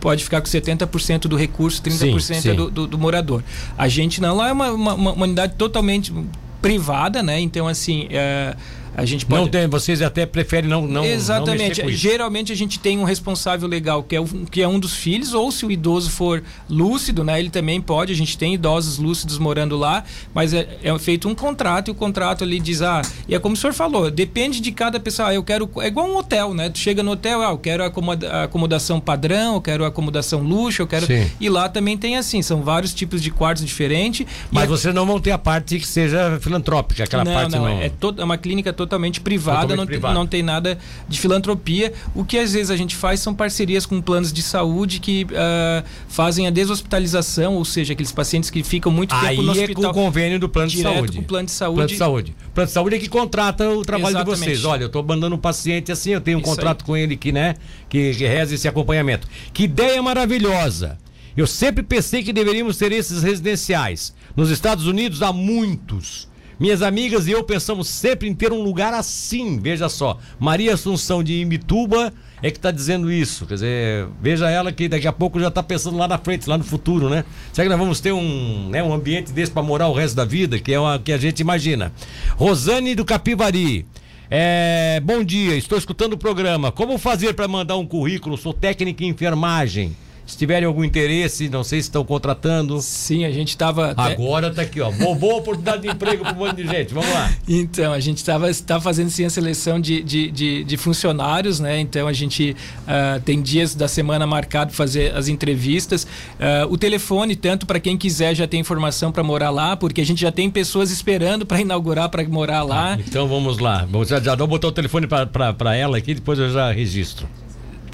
pode 0.00 0.24
ficar 0.24 0.40
com 0.40 0.46
70% 0.46 1.22
do 1.22 1.36
recurso, 1.36 1.82
30% 1.82 2.20
sim, 2.20 2.34
sim. 2.40 2.50
É 2.50 2.54
do, 2.54 2.70
do, 2.70 2.86
do, 2.86 2.98
morador. 2.98 3.42
A 3.78 3.88
gente 3.88 4.20
não, 4.20 4.36
lá 4.36 4.48
é 4.48 4.52
uma, 4.52 4.70
uma, 4.70 4.94
uma 4.94 5.24
unidade 5.24 5.54
totalmente 5.54 6.12
privada, 6.60 7.22
né? 7.22 7.40
Então, 7.40 7.66
assim. 7.66 8.06
Uh, 8.06 8.85
a 8.96 9.04
gente 9.04 9.26
pode... 9.26 9.42
Não 9.42 9.48
tem, 9.48 9.68
vocês 9.68 10.00
até 10.00 10.24
preferem 10.24 10.70
não 10.70 10.86
não 10.86 11.04
Exatamente. 11.04 11.82
Não 11.82 11.90
Geralmente 11.90 12.50
a 12.50 12.56
gente 12.56 12.78
tem 12.78 12.98
um 12.98 13.04
responsável 13.04 13.68
legal 13.68 14.02
que 14.02 14.16
é, 14.16 14.24
que 14.50 14.62
é 14.62 14.66
um 14.66 14.80
dos 14.80 14.94
filhos, 14.94 15.34
ou 15.34 15.52
se 15.52 15.66
o 15.66 15.70
idoso 15.70 16.10
for 16.10 16.42
lúcido, 16.66 17.22
né? 17.22 17.38
Ele 17.38 17.50
também 17.50 17.78
pode. 17.78 18.10
A 18.10 18.16
gente 18.16 18.38
tem 18.38 18.54
idosos 18.54 18.96
lúcidos 18.96 19.38
morando 19.38 19.76
lá, 19.76 20.02
mas 20.32 20.54
é, 20.54 20.78
é 20.82 20.98
feito 20.98 21.28
um 21.28 21.34
contrato 21.34 21.88
e 21.88 21.90
o 21.90 21.94
contrato 21.94 22.42
ali 22.42 22.58
diz, 22.58 22.80
ah, 22.80 23.02
e 23.28 23.34
é 23.34 23.38
como 23.38 23.54
o 23.54 23.58
senhor 23.58 23.74
falou, 23.74 24.10
depende 24.10 24.60
de 24.60 24.72
cada 24.72 24.98
pessoa. 24.98 25.28
Ah, 25.28 25.34
eu 25.34 25.44
quero. 25.44 25.68
É 25.82 25.88
igual 25.88 26.08
um 26.08 26.16
hotel, 26.16 26.54
né? 26.54 26.70
Tu 26.70 26.78
chega 26.78 27.02
no 27.02 27.10
hotel, 27.10 27.42
ah, 27.42 27.50
eu 27.50 27.58
quero 27.58 27.84
acomoda, 27.84 28.44
acomodação 28.44 28.98
padrão, 28.98 29.56
eu 29.56 29.60
quero 29.60 29.84
acomodação 29.84 30.40
luxo, 30.40 30.80
eu 30.80 30.86
quero. 30.86 31.04
Sim. 31.04 31.30
E 31.38 31.50
lá 31.50 31.68
também 31.68 31.98
tem 31.98 32.16
assim, 32.16 32.40
são 32.40 32.62
vários 32.62 32.94
tipos 32.94 33.20
de 33.20 33.30
quartos 33.30 33.62
diferentes. 33.62 34.26
Mas 34.50 34.64
a... 34.64 34.66
vocês 34.66 34.94
não 34.94 35.04
vão 35.04 35.20
ter 35.20 35.32
a 35.32 35.38
parte 35.38 35.78
que 35.78 35.86
seja 35.86 36.38
filantrópica, 36.40 37.04
aquela 37.04 37.24
não, 37.24 37.34
parte 37.34 37.52
não. 37.52 37.64
não. 37.64 37.68
É, 37.68 37.90
to... 37.90 38.14
é 38.16 38.24
uma 38.24 38.38
clínica 38.38 38.72
toda 38.72 38.85
totalmente 38.86 39.20
privada, 39.20 39.62
totalmente 39.62 39.78
não, 39.78 39.86
privada. 39.86 40.14
Tem, 40.14 40.20
não 40.22 40.26
tem 40.26 40.42
nada 40.42 40.78
de 41.08 41.20
filantropia. 41.20 41.92
O 42.14 42.24
que 42.24 42.38
às 42.38 42.52
vezes 42.52 42.70
a 42.70 42.76
gente 42.76 42.96
faz 42.96 43.20
são 43.20 43.34
parcerias 43.34 43.84
com 43.84 44.00
planos 44.00 44.32
de 44.32 44.42
saúde 44.42 45.00
que 45.00 45.24
uh, 45.24 45.84
fazem 46.08 46.46
a 46.46 46.50
deshospitalização, 46.50 47.54
ou 47.54 47.64
seja, 47.64 47.92
aqueles 47.92 48.12
pacientes 48.12 48.48
que 48.50 48.62
ficam 48.62 48.90
muito 48.90 49.14
Aí 49.14 49.36
tempo 49.36 49.42
no 49.42 49.50
hospital. 49.50 49.68
Aí 49.68 49.72
é 49.72 49.74
com 49.74 50.00
o 50.00 50.04
convênio 50.04 50.38
do 50.38 50.48
plano 50.48 50.70
de 50.70 50.80
saúde. 50.80 51.16
Com 51.16 51.22
o 51.22 51.24
plano 51.24 51.46
de 51.46 51.52
saúde. 51.52 51.76
Plano 51.76 51.88
de 51.88 51.96
saúde. 51.96 52.36
O 52.48 52.50
plano 52.52 52.66
de 52.66 52.72
saúde 52.72 52.96
é 52.96 52.98
que 52.98 53.08
contrata 53.08 53.68
o 53.68 53.82
trabalho 53.82 54.16
Exatamente. 54.16 54.38
de 54.38 54.44
vocês. 54.44 54.64
Olha, 54.64 54.82
eu 54.84 54.86
estou 54.86 55.02
mandando 55.02 55.34
um 55.34 55.38
paciente 55.38 55.92
assim, 55.92 56.10
eu 56.10 56.20
tenho 56.20 56.38
um 56.38 56.40
Isso 56.40 56.50
contrato 56.50 56.82
aí. 56.82 56.86
com 56.86 56.96
ele 56.96 57.16
que, 57.16 57.32
né, 57.32 57.56
que, 57.88 58.14
que 58.14 58.26
reza 58.26 58.54
esse 58.54 58.68
acompanhamento. 58.68 59.26
Que 59.52 59.64
ideia 59.64 60.00
maravilhosa! 60.02 60.98
Eu 61.36 61.46
sempre 61.46 61.82
pensei 61.82 62.22
que 62.22 62.32
deveríamos 62.32 62.78
ter 62.78 62.92
esses 62.92 63.22
residenciais. 63.22 64.14
Nos 64.34 64.50
Estados 64.50 64.86
Unidos 64.86 65.22
há 65.22 65.34
muitos. 65.34 66.28
Minhas 66.58 66.80
amigas 66.80 67.26
e 67.26 67.32
eu 67.32 67.44
pensamos 67.44 67.86
sempre 67.86 68.26
em 68.28 68.34
ter 68.34 68.50
um 68.50 68.62
lugar 68.62 68.94
assim. 68.94 69.58
Veja 69.58 69.90
só, 69.90 70.18
Maria 70.38 70.72
Assunção 70.72 71.22
de 71.22 71.34
Imituba 71.34 72.12
é 72.42 72.50
que 72.50 72.56
está 72.56 72.70
dizendo 72.70 73.12
isso. 73.12 73.44
Quer 73.44 73.54
dizer, 73.54 74.08
veja 74.22 74.48
ela 74.48 74.72
que 74.72 74.88
daqui 74.88 75.06
a 75.06 75.12
pouco 75.12 75.38
já 75.38 75.48
está 75.48 75.62
pensando 75.62 75.98
lá 75.98 76.08
na 76.08 76.16
frente, 76.16 76.48
lá 76.48 76.56
no 76.56 76.64
futuro, 76.64 77.10
né? 77.10 77.24
Será 77.52 77.66
que 77.66 77.68
nós 77.68 77.78
vamos 77.78 78.00
ter 78.00 78.12
um, 78.12 78.70
né, 78.70 78.82
um 78.82 78.92
ambiente 78.92 79.32
desse 79.32 79.52
para 79.52 79.62
morar 79.62 79.88
o 79.88 79.92
resto 79.92 80.16
da 80.16 80.24
vida, 80.24 80.58
que 80.58 80.72
é 80.72 80.80
o 80.80 80.98
que 80.98 81.12
a 81.12 81.18
gente 81.18 81.40
imagina? 81.40 81.92
Rosane 82.36 82.94
do 82.94 83.04
Capivari. 83.04 83.84
É, 84.30 85.00
bom 85.04 85.22
dia, 85.22 85.56
estou 85.56 85.76
escutando 85.76 86.14
o 86.14 86.18
programa. 86.18 86.72
Como 86.72 86.96
fazer 86.96 87.34
para 87.34 87.46
mandar 87.46 87.76
um 87.76 87.86
currículo? 87.86 88.36
Sou 88.38 88.54
técnica 88.54 89.04
em 89.04 89.08
enfermagem. 89.08 89.94
Se 90.26 90.36
tiverem 90.36 90.66
algum 90.66 90.82
interesse, 90.82 91.48
não 91.48 91.62
sei 91.62 91.80
se 91.80 91.88
estão 91.88 92.04
contratando. 92.04 92.80
Sim, 92.82 93.24
a 93.24 93.30
gente 93.30 93.50
estava. 93.50 93.92
Até... 93.92 94.12
Agora 94.12 94.52
tá 94.52 94.62
aqui, 94.62 94.80
ó. 94.80 94.90
Boa 94.90 95.36
oportunidade 95.36 95.82
de 95.82 95.88
emprego 95.88 96.24
para 96.24 96.32
um 96.32 96.36
monte 96.36 96.56
de 96.56 96.66
gente. 96.66 96.92
Vamos 96.92 97.10
lá. 97.10 97.32
Então, 97.48 97.92
a 97.92 98.00
gente 98.00 98.18
estava 98.18 98.52
tá 98.54 98.80
fazendo 98.80 99.08
sim 99.08 99.24
a 99.24 99.30
seleção 99.30 99.80
de, 99.80 100.02
de, 100.02 100.30
de, 100.30 100.64
de, 100.64 100.76
funcionários, 100.76 101.60
né? 101.60 101.78
Então 101.78 102.08
a 102.08 102.12
gente 102.12 102.56
uh, 102.82 103.20
tem 103.20 103.40
dias 103.40 103.74
da 103.74 103.86
semana 103.86 104.26
marcado 104.26 104.70
para 104.70 104.76
fazer 104.76 105.14
as 105.14 105.28
entrevistas. 105.28 106.04
Uh, 106.04 106.70
o 106.70 106.76
telefone, 106.76 107.36
tanto 107.36 107.64
para 107.64 107.78
quem 107.78 107.96
quiser 107.96 108.34
já 108.34 108.48
tem 108.48 108.60
informação 108.60 109.12
para 109.12 109.22
morar 109.22 109.50
lá, 109.50 109.76
porque 109.76 110.00
a 110.00 110.06
gente 110.06 110.20
já 110.20 110.32
tem 110.32 110.50
pessoas 110.50 110.90
esperando 110.90 111.46
para 111.46 111.60
inaugurar 111.60 112.08
para 112.08 112.26
morar 112.28 112.62
lá. 112.62 112.94
Ah, 112.94 112.98
então 112.98 113.28
vamos 113.28 113.58
lá. 113.58 113.86
Já, 114.06 114.20
já 114.20 114.34
vou 114.34 114.48
botar 114.48 114.68
o 114.68 114.72
telefone 114.72 115.06
para 115.06 115.76
ela 115.76 115.98
aqui, 115.98 116.14
depois 116.14 116.38
eu 116.38 116.50
já 116.50 116.72
registro. 116.72 117.28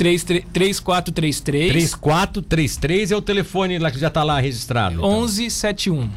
3433. 0.02 1.72
3433 1.72 3.12
é 3.12 3.16
o 3.16 3.22
telefone 3.22 3.78
lá 3.78 3.90
que 3.90 3.98
já 3.98 4.08
está 4.08 4.22
lá 4.22 4.40
registrado. 4.40 4.96
Então. 4.96 5.10
1171. 5.20 6.10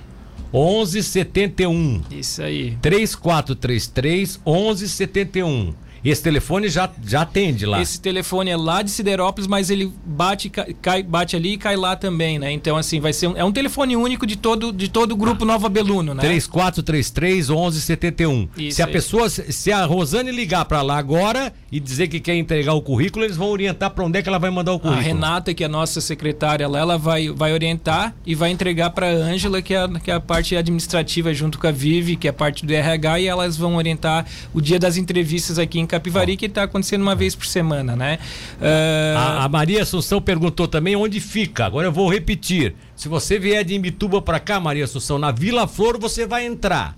1171. 0.54 2.02
Isso 2.12 2.42
aí. 2.42 2.78
3433 2.82 4.40
1171. 4.46 5.74
Esse 6.06 6.22
telefone 6.22 6.70
já, 6.70 6.90
já 7.04 7.22
atende 7.22 7.66
lá. 7.66 7.82
Esse 7.82 8.00
telefone 8.00 8.52
é 8.52 8.56
lá 8.56 8.84
de 8.84 8.92
Siderópolis, 8.92 9.48
mas 9.48 9.72
ele 9.72 9.92
bate, 10.06 10.50
cai, 10.50 11.02
bate 11.02 11.36
ali 11.36 11.54
e 11.54 11.58
cai 11.58 11.76
lá 11.76 11.96
também, 11.96 12.38
né? 12.38 12.52
Então, 12.52 12.78
assim, 12.78 13.00
vai 13.00 13.12
ser 13.12 13.28
um, 13.28 13.36
é 13.36 13.44
um 13.44 13.52
telefone 13.52 13.98
único 13.98 14.28
de 14.28 14.36
todo, 14.36 14.72
de 14.72 14.88
todo 14.88 15.14
o 15.14 15.16
grupo 15.16 15.44
ah. 15.44 15.48
Nova 15.48 15.68
Beluno, 15.68 16.14
né? 16.14 16.22
3433 16.22 17.50
1171. 17.50 18.50
Isso 18.58 18.76
se 18.76 18.84
a 18.84 18.88
pessoa, 18.88 19.28
se 19.30 19.72
a 19.72 19.84
Rosane 19.86 20.32
ligar 20.32 20.66
para 20.66 20.84
lá 20.84 20.98
agora 20.98 21.52
e 21.72 21.80
dizer 21.80 22.08
que 22.08 22.20
quer 22.20 22.36
entregar 22.36 22.74
o 22.74 22.82
currículo, 22.82 23.26
eles 23.26 23.36
vão 23.36 23.50
orientar 23.50 23.90
para 23.90 24.06
onde 24.06 24.20
é 24.20 24.22
que 24.22 24.30
ela 24.30 24.38
vai 24.38 24.52
mandar 24.52 24.74
o 24.74 24.80
currículo. 24.80 25.02
A 25.02 25.04
Renata, 25.04 25.54
que 25.54 25.64
é 25.64 25.66
a 25.66 25.70
nossa 25.70 26.00
secretária 26.02 26.68
lá, 26.68 26.80
ela 26.80 26.98
vai, 26.98 27.30
vai 27.30 27.52
orientar 27.52 28.16
e 28.26 28.36
vai 28.36 28.52
entregar 28.52 28.92
para 28.92 29.08
a 29.08 29.14
Ângela, 29.14 29.60
que, 29.62 29.74
é, 29.74 29.88
que 30.04 30.12
é 30.12 30.14
a 30.14 30.20
parte 30.20 30.56
administrativa 30.56 31.34
junto 31.34 31.58
com 31.58 31.66
a 31.66 31.72
Vivi, 31.72 32.16
que 32.16 32.28
é 32.28 32.30
a 32.30 32.34
parte 32.34 32.64
do 32.64 32.72
RH, 32.72 33.22
e 33.22 33.28
elas 33.28 33.58
vão 33.58 33.76
orientar 33.76 34.26
o 34.54 34.62
dia 34.62 34.78
das 34.78 34.98
entrevistas 34.98 35.58
aqui 35.58 35.80
em 35.80 35.86
Capivari, 36.00 36.38
que 36.38 36.46
está 36.46 36.64
acontecendo 36.64 37.02
uma 37.02 37.16
vez 37.16 37.36
por 37.36 37.46
semana, 37.46 37.96
né? 37.96 38.20
Uh... 38.60 39.18
A, 39.18 39.46
a, 39.46 39.50
Maria 39.50 39.82
Assunção 39.82 40.22
perguntou 40.22 40.68
também 40.68 40.96
onde 40.96 41.20
fica. 41.20 41.66
Agora 41.66 41.88
eu 41.88 41.92
vou 41.92 42.10
repetir. 42.10 42.76
Se 42.96 43.08
você 43.08 43.40
vier 43.40 43.64
de 43.64 43.76
Imbituba 43.76 44.22
para 44.22 44.40
cá, 44.40 44.60
Maria 44.60 44.84
Assunção, 44.84 45.18
na 45.18 45.32
Vila 45.32 45.68
Flor 45.68 46.00
você 46.00 46.26
vai 46.26 46.46
entrar. 46.46 46.96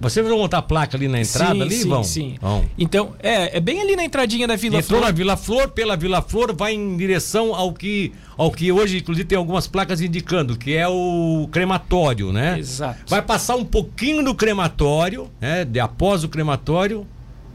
Vocês 0.00 0.24
vão 0.26 0.38
montar 0.38 0.58
a 0.58 0.62
placa 0.62 0.96
ali 0.96 1.08
na 1.08 1.20
entrada 1.20 1.54
sim, 1.54 1.62
ali, 1.62 1.74
sim, 1.74 1.88
vão? 1.88 2.04
Sim, 2.04 2.36
vão. 2.40 2.64
Então, 2.78 3.14
é, 3.20 3.56
é 3.56 3.60
bem 3.60 3.80
ali 3.80 3.96
na 3.96 4.04
entradinha 4.04 4.46
da 4.46 4.54
Vila 4.54 4.78
Entrou 4.78 5.00
Flor. 5.00 5.10
na 5.10 5.16
Vila 5.16 5.36
Flor, 5.36 5.68
pela 5.70 5.96
Vila 5.96 6.22
Flor, 6.22 6.54
vai 6.54 6.72
em 6.72 6.96
direção 6.96 7.52
ao 7.54 7.72
que, 7.72 8.12
ao 8.36 8.50
que 8.52 8.70
hoje, 8.70 8.98
inclusive, 8.98 9.26
tem 9.26 9.36
algumas 9.36 9.66
placas 9.66 10.00
indicando, 10.00 10.56
que 10.56 10.76
é 10.76 10.86
o 10.86 11.48
crematório, 11.50 12.32
né? 12.32 12.58
Exato. 12.58 13.00
Vai 13.08 13.22
passar 13.22 13.56
um 13.56 13.64
pouquinho 13.64 14.22
do 14.22 14.34
crematório, 14.34 15.28
né? 15.40 15.64
De 15.64 15.80
após 15.80 16.22
o 16.22 16.28
crematório, 16.28 17.04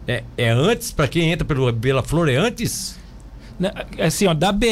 é, 0.08 0.24
é 0.38 0.50
antes, 0.50 0.92
para 0.92 1.08
quem 1.08 1.32
entra 1.32 1.46
pelo 1.46 1.72
Bela 1.72 2.04
Flor, 2.04 2.30
é 2.30 2.36
antes? 2.36 3.00
Assim, 4.00 4.28
ó, 4.28 4.34
da 4.34 4.52
BR 4.52 4.68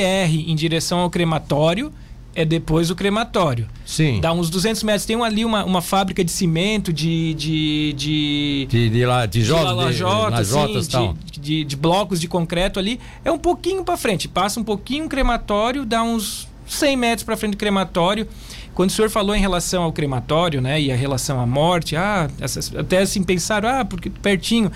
em 0.47 0.55
direção 0.55 0.99
ao 0.99 1.09
crematório, 1.09 1.93
é 2.33 2.45
depois 2.45 2.89
o 2.89 2.95
crematório. 2.95 3.67
Sim. 3.85 4.19
Dá 4.21 4.31
uns 4.31 4.49
200 4.49 4.83
metros. 4.83 5.05
Tem 5.05 5.21
ali 5.21 5.43
uma, 5.43 5.63
uma 5.63 5.81
fábrica 5.81 6.23
de 6.23 6.31
cimento, 6.31 6.91
de. 6.91 7.33
de, 7.33 7.93
de, 7.93 8.67
de, 8.69 8.89
de, 8.89 9.05
la, 9.05 9.25
de, 9.25 9.43
de, 9.43 9.51
lajota, 9.51 10.37
assim, 10.37 11.13
de, 11.25 11.39
de, 11.39 11.63
de, 11.63 11.75
blocos 11.75 12.19
de 12.19 12.27
concreto 12.27 12.79
ali. 12.79 12.99
É 13.23 13.31
um 13.31 13.37
pouquinho 13.37 13.83
para 13.83 13.97
frente. 13.97 14.27
Passa 14.27 14.59
um 14.59 14.63
pouquinho 14.63 15.05
o 15.05 15.09
crematório, 15.09 15.85
dá 15.85 16.03
uns 16.03 16.47
100 16.67 16.97
metros 16.97 17.23
para 17.23 17.35
frente 17.35 17.51
do 17.51 17.57
crematório. 17.57 18.27
Quando 18.73 18.89
o 18.89 18.93
senhor 18.93 19.09
falou 19.09 19.35
em 19.35 19.41
relação 19.41 19.83
ao 19.83 19.91
crematório, 19.91 20.61
né, 20.61 20.81
e 20.81 20.91
a 20.91 20.95
relação 20.95 21.41
à 21.41 21.45
morte, 21.45 21.97
ah, 21.97 22.29
essas, 22.39 22.73
até 22.73 22.99
assim 22.99 23.21
pensaram, 23.21 23.67
ah, 23.67 23.83
porque 23.83 24.09
pertinho 24.09 24.71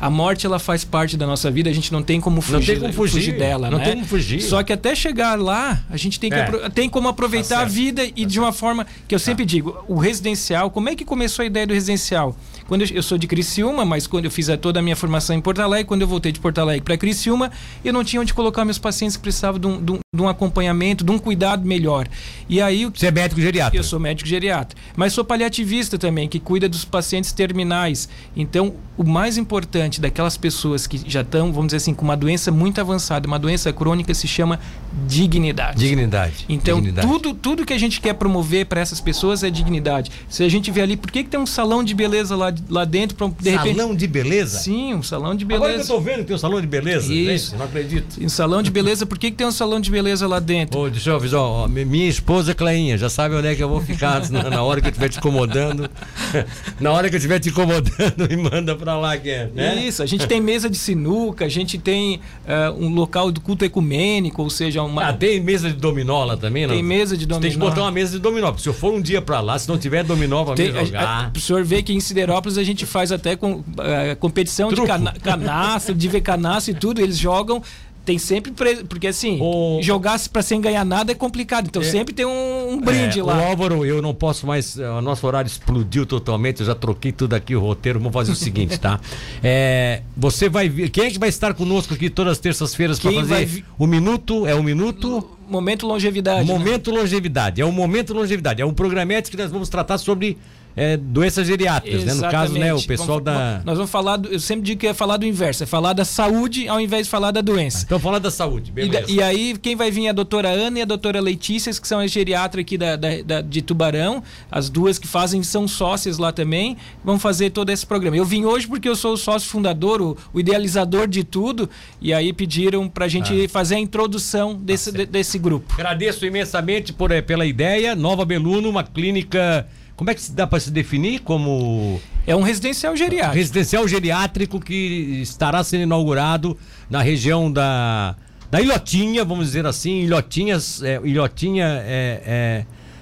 a 0.00 0.08
morte 0.08 0.46
ela 0.46 0.58
faz 0.58 0.84
parte 0.84 1.16
da 1.16 1.26
nossa 1.26 1.50
vida, 1.50 1.68
a 1.68 1.72
gente 1.72 1.92
não 1.92 2.02
tem 2.02 2.20
como 2.20 2.40
fugir, 2.40 2.58
não 2.58 2.64
tem 2.66 2.80
como 2.80 2.92
fugir, 2.92 3.12
fugir 3.18 3.38
dela, 3.38 3.70
não 3.70 3.78
né? 3.78 3.84
tem 3.84 3.94
como 3.94 4.06
fugir. 4.06 4.40
Só 4.40 4.62
que 4.62 4.72
até 4.72 4.94
chegar 4.94 5.38
lá, 5.38 5.82
a 5.90 5.96
gente 5.96 6.20
tem, 6.20 6.30
que 6.30 6.36
É. 6.36 6.68
tem 6.70 6.88
como 6.88 7.08
aproveitar 7.08 7.56
Tá 7.56 7.62
a 7.62 7.64
vida 7.64 8.04
e 8.04 8.22
Tá 8.22 8.28
de 8.28 8.38
uma 8.40 8.52
forma 8.52 8.86
que 9.08 9.14
eu 9.14 9.18
sempre 9.18 9.44
digo, 9.44 9.76
o 9.88 9.96
residencial, 9.96 10.70
como 10.70 10.88
é 10.88 10.94
que 10.94 11.04
começou 11.04 11.42
a 11.42 11.46
ideia 11.46 11.66
do 11.66 11.74
residencial? 11.74 12.36
Quando 12.66 12.82
eu, 12.82 12.88
eu 12.96 13.02
sou 13.02 13.16
de 13.16 13.26
Criciúma, 13.26 13.84
mas 13.84 14.06
quando 14.06 14.26
eu 14.26 14.30
fiz 14.30 14.48
a- 14.50 14.56
toda 14.56 14.78
a 14.78 14.82
minha 14.82 14.94
formação 14.94 15.34
em 15.34 15.40
Porto 15.40 15.60
Alegre, 15.60 15.86
quando 15.86 16.02
eu 16.02 16.08
voltei 16.08 16.30
de 16.30 16.38
Porto 16.38 16.58
Alegre 16.58 16.82
para 16.82 16.96
Criciúma, 16.98 17.50
eu 17.84 17.92
não 17.92 18.04
tinha 18.04 18.20
onde 18.20 18.34
colocar 18.34 18.64
meus 18.64 18.78
pacientes 18.78 19.16
que 19.16 19.22
precisavam 19.22 19.58
de 19.58 19.66
um, 19.66 19.82
de 19.82 19.92
um- 19.92 19.98
de 20.14 20.22
um 20.22 20.28
acompanhamento, 20.28 21.02
de 21.04 21.10
um 21.10 21.18
cuidado 21.18 21.64
melhor. 21.66 22.06
E 22.48 22.60
aí 22.60 22.84
o 22.86 22.90
Você 22.94 23.06
é 23.06 23.10
médico 23.10 23.40
geriatra. 23.40 23.78
eu 23.78 23.82
sou 23.84 23.98
médico 23.98 24.28
geriatra, 24.28 24.76
mas 24.96 25.12
sou 25.14 25.24
paliativista 25.24 25.96
também, 25.98 26.28
que 26.28 26.38
cuida 26.38 26.68
dos 26.68 26.84
pacientes 26.84 27.32
terminais. 27.32 28.08
Então, 28.36 28.74
o 28.96 29.04
mais 29.04 29.38
importante 29.38 29.87
daquelas 29.98 30.36
pessoas 30.36 30.86
que 30.86 31.00
já 31.08 31.22
estão, 31.22 31.52
vamos 31.52 31.68
dizer 31.68 31.78
assim, 31.78 31.94
com 31.94 32.04
uma 32.04 32.16
doença 32.16 32.52
muito 32.52 32.80
avançada, 32.80 33.26
uma 33.26 33.38
doença 33.38 33.72
crônica, 33.72 34.12
se 34.12 34.28
chama 34.28 34.58
dignidade. 35.06 35.78
Dignidade. 35.78 36.44
Então, 36.48 36.76
Dignidade. 36.76 37.06
tudo, 37.08 37.34
tudo 37.34 37.64
que 37.64 37.72
a 37.72 37.78
gente 37.78 38.00
quer 38.00 38.12
promover 38.14 38.66
para 38.66 38.80
essas 38.80 39.00
pessoas 39.00 39.42
é 39.42 39.50
dignidade. 39.50 40.10
Se 40.28 40.42
a 40.44 40.48
gente 40.48 40.70
vê 40.70 40.82
ali, 40.82 40.96
por 40.96 41.10
que, 41.10 41.22
que 41.22 41.30
tem 41.30 41.40
um 41.40 41.46
salão 41.46 41.82
de 41.82 41.94
beleza 41.94 42.36
lá, 42.36 42.52
lá 42.68 42.84
dentro? 42.84 43.16
Pra, 43.16 43.28
de 43.40 43.50
repente... 43.50 43.76
Salão 43.78 43.94
de 43.94 44.06
beleza? 44.06 44.58
Sim, 44.58 44.94
um 44.94 45.02
salão 45.02 45.34
de 45.34 45.44
Agora 45.44 45.58
que 45.60 45.64
eu 45.64 45.70
beleza. 45.72 45.88
tô 45.94 46.00
vendo 46.00 46.18
que 46.18 46.24
tem 46.24 46.36
um 46.36 46.38
salão 46.38 46.60
de 46.60 46.66
beleza. 46.66 47.12
Isso. 47.12 47.46
Gente, 47.50 47.58
não 47.58 47.64
acredito. 47.66 48.24
Um 48.24 48.28
salão 48.28 48.62
de 48.62 48.70
beleza, 48.70 49.06
por 49.06 49.18
que, 49.18 49.30
que 49.30 49.36
tem 49.36 49.46
um 49.46 49.52
salão 49.52 49.80
de 49.80 49.90
beleza 49.90 50.26
lá 50.26 50.38
dentro? 50.40 50.78
Ô, 50.80 50.90
deixa 50.90 51.10
eu 51.10 51.16
avisar, 51.16 51.40
ó, 51.40 51.68
mi- 51.68 51.84
minha 51.84 52.08
esposa 52.08 52.54
Cleinha, 52.54 52.98
já 52.98 53.08
sabe 53.08 53.34
onde 53.34 53.46
é 53.48 53.54
que 53.54 53.62
eu 53.62 53.68
vou 53.68 53.80
ficar 53.80 54.28
na, 54.30 54.50
na 54.50 54.62
hora 54.62 54.80
que 54.80 54.86
eu 54.88 54.90
estiver 54.90 55.08
te 55.08 55.18
incomodando. 55.18 55.88
na 56.80 56.92
hora 56.92 57.08
que 57.08 57.14
eu 57.14 57.18
estiver 57.18 57.38
te 57.38 57.50
incomodando, 57.50 57.88
me 58.28 58.36
manda 58.36 58.74
pra 58.74 58.96
lá, 58.98 59.16
que 59.16 59.28
é, 59.30 59.50
né? 59.54 59.74
Isso, 59.78 60.02
a 60.02 60.06
gente 60.06 60.26
tem 60.26 60.40
mesa 60.40 60.68
de 60.68 60.76
sinuca, 60.76 61.44
a 61.44 61.48
gente 61.48 61.78
tem 61.78 62.20
eh, 62.46 62.70
um 62.70 62.88
local 62.94 63.30
do 63.30 63.40
culto 63.40 63.64
ecumênico, 63.64 64.42
ou 64.42 64.50
seja, 64.50 64.82
uma. 64.82 65.08
Ah, 65.08 65.12
tem 65.12 65.40
mesa 65.40 65.68
de 65.68 65.76
dominó 65.76 66.24
lá 66.24 66.36
também, 66.36 66.66
não? 66.66 66.74
Tem 66.74 66.82
mesa 66.82 67.16
de 67.16 67.24
Você 67.24 67.40
tem 67.40 67.50
que 67.50 67.56
dominó. 67.56 67.70
botar 67.70 67.82
uma 67.82 67.92
mesa 67.92 68.12
de 68.12 68.18
dominó, 68.18 68.54
se 68.56 68.68
eu 68.68 68.74
for 68.74 68.92
um 68.92 69.00
dia 69.00 69.22
pra 69.22 69.40
lá, 69.40 69.58
se 69.58 69.68
não 69.68 69.78
tiver 69.78 70.04
dominó 70.04 70.44
pra 70.44 70.54
Tem, 70.54 70.72
me 70.72 70.78
a, 70.78 70.82
a, 70.82 70.84
jogar... 70.84 71.32
o 71.34 71.40
senhor 71.40 71.64
vê 71.64 71.82
que 71.82 71.92
em 71.92 72.00
Siderópolis 72.00 72.58
a 72.58 72.64
gente 72.64 72.84
faz 72.86 73.12
até 73.12 73.36
com, 73.36 73.62
eh, 73.78 74.14
competição 74.16 74.68
Truco. 74.68 74.82
de 74.82 74.88
cana 74.88 75.14
canastra, 75.22 75.94
de 75.94 76.08
ver 76.08 76.20
canastra 76.20 76.72
e 76.72 76.74
tudo, 76.74 77.00
eles 77.00 77.18
jogam. 77.18 77.62
Tem 78.08 78.16
sempre. 78.16 78.52
pre- 78.52 78.84
Porque 78.84 79.06
assim, 79.06 79.38
O- 79.38 79.80
jogar 79.82 80.18
pra 80.32 80.40
sem 80.40 80.62
ganhar 80.62 80.82
nada 80.82 81.12
é 81.12 81.14
complicado. 81.14 81.66
Então 81.66 81.82
sempre 81.82 82.14
tem 82.14 82.24
um, 82.24 82.70
um 82.72 82.80
brinde 82.80 83.20
É, 83.20 83.22
lá. 83.22 83.36
O 83.36 83.44
Álvaro, 83.50 83.84
eu 83.84 84.00
não 84.00 84.14
posso 84.14 84.46
mais. 84.46 84.78
eh, 84.78 84.88
O 84.88 85.02
nosso 85.02 85.26
horário 85.26 85.46
explodiu 85.46 86.06
totalmente. 86.06 86.60
Eu 86.60 86.66
já 86.66 86.74
troquei 86.74 87.12
tudo 87.12 87.34
aqui, 87.34 87.54
o 87.54 87.60
roteiro. 87.60 87.98
Vamos 87.98 88.14
fazer 88.14 88.32
o 88.32 88.34
seguinte, 88.34 88.80
tá? 88.80 88.98
É, 89.44 90.00
você 90.16 90.48
vai. 90.48 90.70
Quem 90.70 91.04
é 91.04 91.10
que 91.10 91.18
vai 91.18 91.28
estar 91.28 91.52
conosco 91.52 91.92
aqui 91.92 92.08
todas 92.08 92.32
as 92.32 92.38
terças-feiras 92.38 92.98
para 92.98 93.10
vai 93.10 93.24
fazer 93.24 93.44
vi- 93.44 93.64
o 93.78 93.86
minuto? 93.86 94.46
É 94.46 94.54
o 94.54 94.62
minuto? 94.62 95.28
Momento 95.46 95.86
longevidade. 95.86 96.46
né? 96.46 96.52
Momento 96.52 96.90
Longevidade. 96.90 97.60
É 97.60 97.64
o 97.64 97.72
Momento 97.72 98.14
Longevidade. 98.14 98.62
É 98.62 98.66
um 98.66 98.72
programete 98.72 99.30
que 99.30 99.36
nós 99.36 99.50
vamos 99.50 99.68
tratar 99.68 99.98
sobre 99.98 100.36
é, 100.78 100.96
doenças 100.96 101.46
geriátricas, 101.46 102.04
né? 102.04 102.14
No 102.14 102.22
caso, 102.30 102.52
né? 102.54 102.72
O 102.72 102.82
pessoal 102.82 103.20
Vamos- 103.20 103.24
da. 103.24 103.62
Nós 103.64 103.76
vamos 103.76 103.90
falar. 103.90 104.16
Do, 104.16 104.28
eu 104.28 104.38
sempre 104.40 104.62
digo 104.64 104.80
que 104.80 104.86
é 104.86 104.94
falar 104.94 105.16
do 105.16 105.26
inverso, 105.26 105.62
é 105.64 105.66
falar 105.66 105.92
da 105.92 106.04
saúde 106.04 106.68
ao 106.68 106.80
invés 106.80 107.06
de 107.06 107.10
falar 107.10 107.30
da 107.30 107.40
doença. 107.40 107.84
Então, 107.84 107.98
falando 107.98 108.22
da 108.22 108.30
saúde, 108.30 108.70
E, 108.70 108.72
beleza. 108.72 109.10
e 109.10 109.22
aí, 109.22 109.56
quem 109.60 109.74
vai 109.76 109.90
vir 109.90 110.06
é 110.06 110.10
a 110.10 110.12
doutora 110.12 110.48
Ana 110.48 110.78
e 110.78 110.82
a 110.82 110.84
doutora 110.84 111.20
Letícia, 111.20 111.72
que 111.72 111.86
são 111.88 111.98
as 111.98 112.10
geriatras 112.10 112.62
aqui 112.62 112.78
da, 112.78 112.96
da- 112.96 113.22
da- 113.24 113.40
de 113.40 113.60
Tubarão. 113.62 114.22
As 114.50 114.68
duas 114.70 114.98
que 114.98 115.06
fazem, 115.08 115.42
são 115.42 115.66
sócias 115.66 116.16
lá 116.18 116.30
também. 116.32 116.76
Vão 117.04 117.18
fazer 117.18 117.50
todo 117.50 117.70
esse 117.70 117.84
programa. 117.86 118.16
Eu 118.16 118.24
vim 118.24 118.44
hoje 118.44 118.66
porque 118.66 118.88
eu 118.88 118.96
sou 118.96 119.14
o 119.14 119.16
sócio 119.16 119.48
fundador, 119.48 120.00
o, 120.00 120.16
o 120.32 120.38
idealizador 120.40 121.06
de 121.08 121.24
tudo. 121.24 121.68
E 122.00 122.12
aí 122.12 122.32
pediram 122.32 122.88
pra 122.88 123.08
gente 123.08 123.44
Ah. 123.44 123.48
fazer 123.48 123.74
a 123.74 123.78
introdução 123.80 124.54
desse, 124.54 124.92
de- 124.92 125.06
desse 125.06 125.38
grupo. 125.38 125.74
Agradeço 125.74 126.24
imensamente 126.24 126.92
por, 126.92 127.10
eh, 127.10 127.20
pela 127.20 127.44
ideia. 127.44 127.94
Nova 127.96 128.24
Beluno, 128.24 128.68
uma 128.70 128.84
clínica. 128.84 129.66
Como 129.98 130.10
é 130.10 130.14
que 130.14 130.30
dá 130.30 130.46
para 130.46 130.60
se 130.60 130.70
definir 130.70 131.22
como 131.22 132.00
É 132.24 132.34
um 132.36 132.42
residencial 132.42 132.96
geriátrico. 132.96 133.34
residencial 133.34 133.88
geriátrico 133.88 134.60
que 134.60 135.18
estará 135.20 135.64
sendo 135.64 135.82
inaugurado 135.82 136.56
na 136.88 137.02
região 137.02 137.50
da, 137.50 138.14
da 138.48 138.60
Ilhotinha, 138.60 139.24
vamos 139.24 139.46
dizer 139.46 139.66
assim. 139.66 140.02
Ilhotinhas, 140.02 140.84
é, 140.84 141.00
Ilhotinha 141.02 141.82
é, 141.84 142.22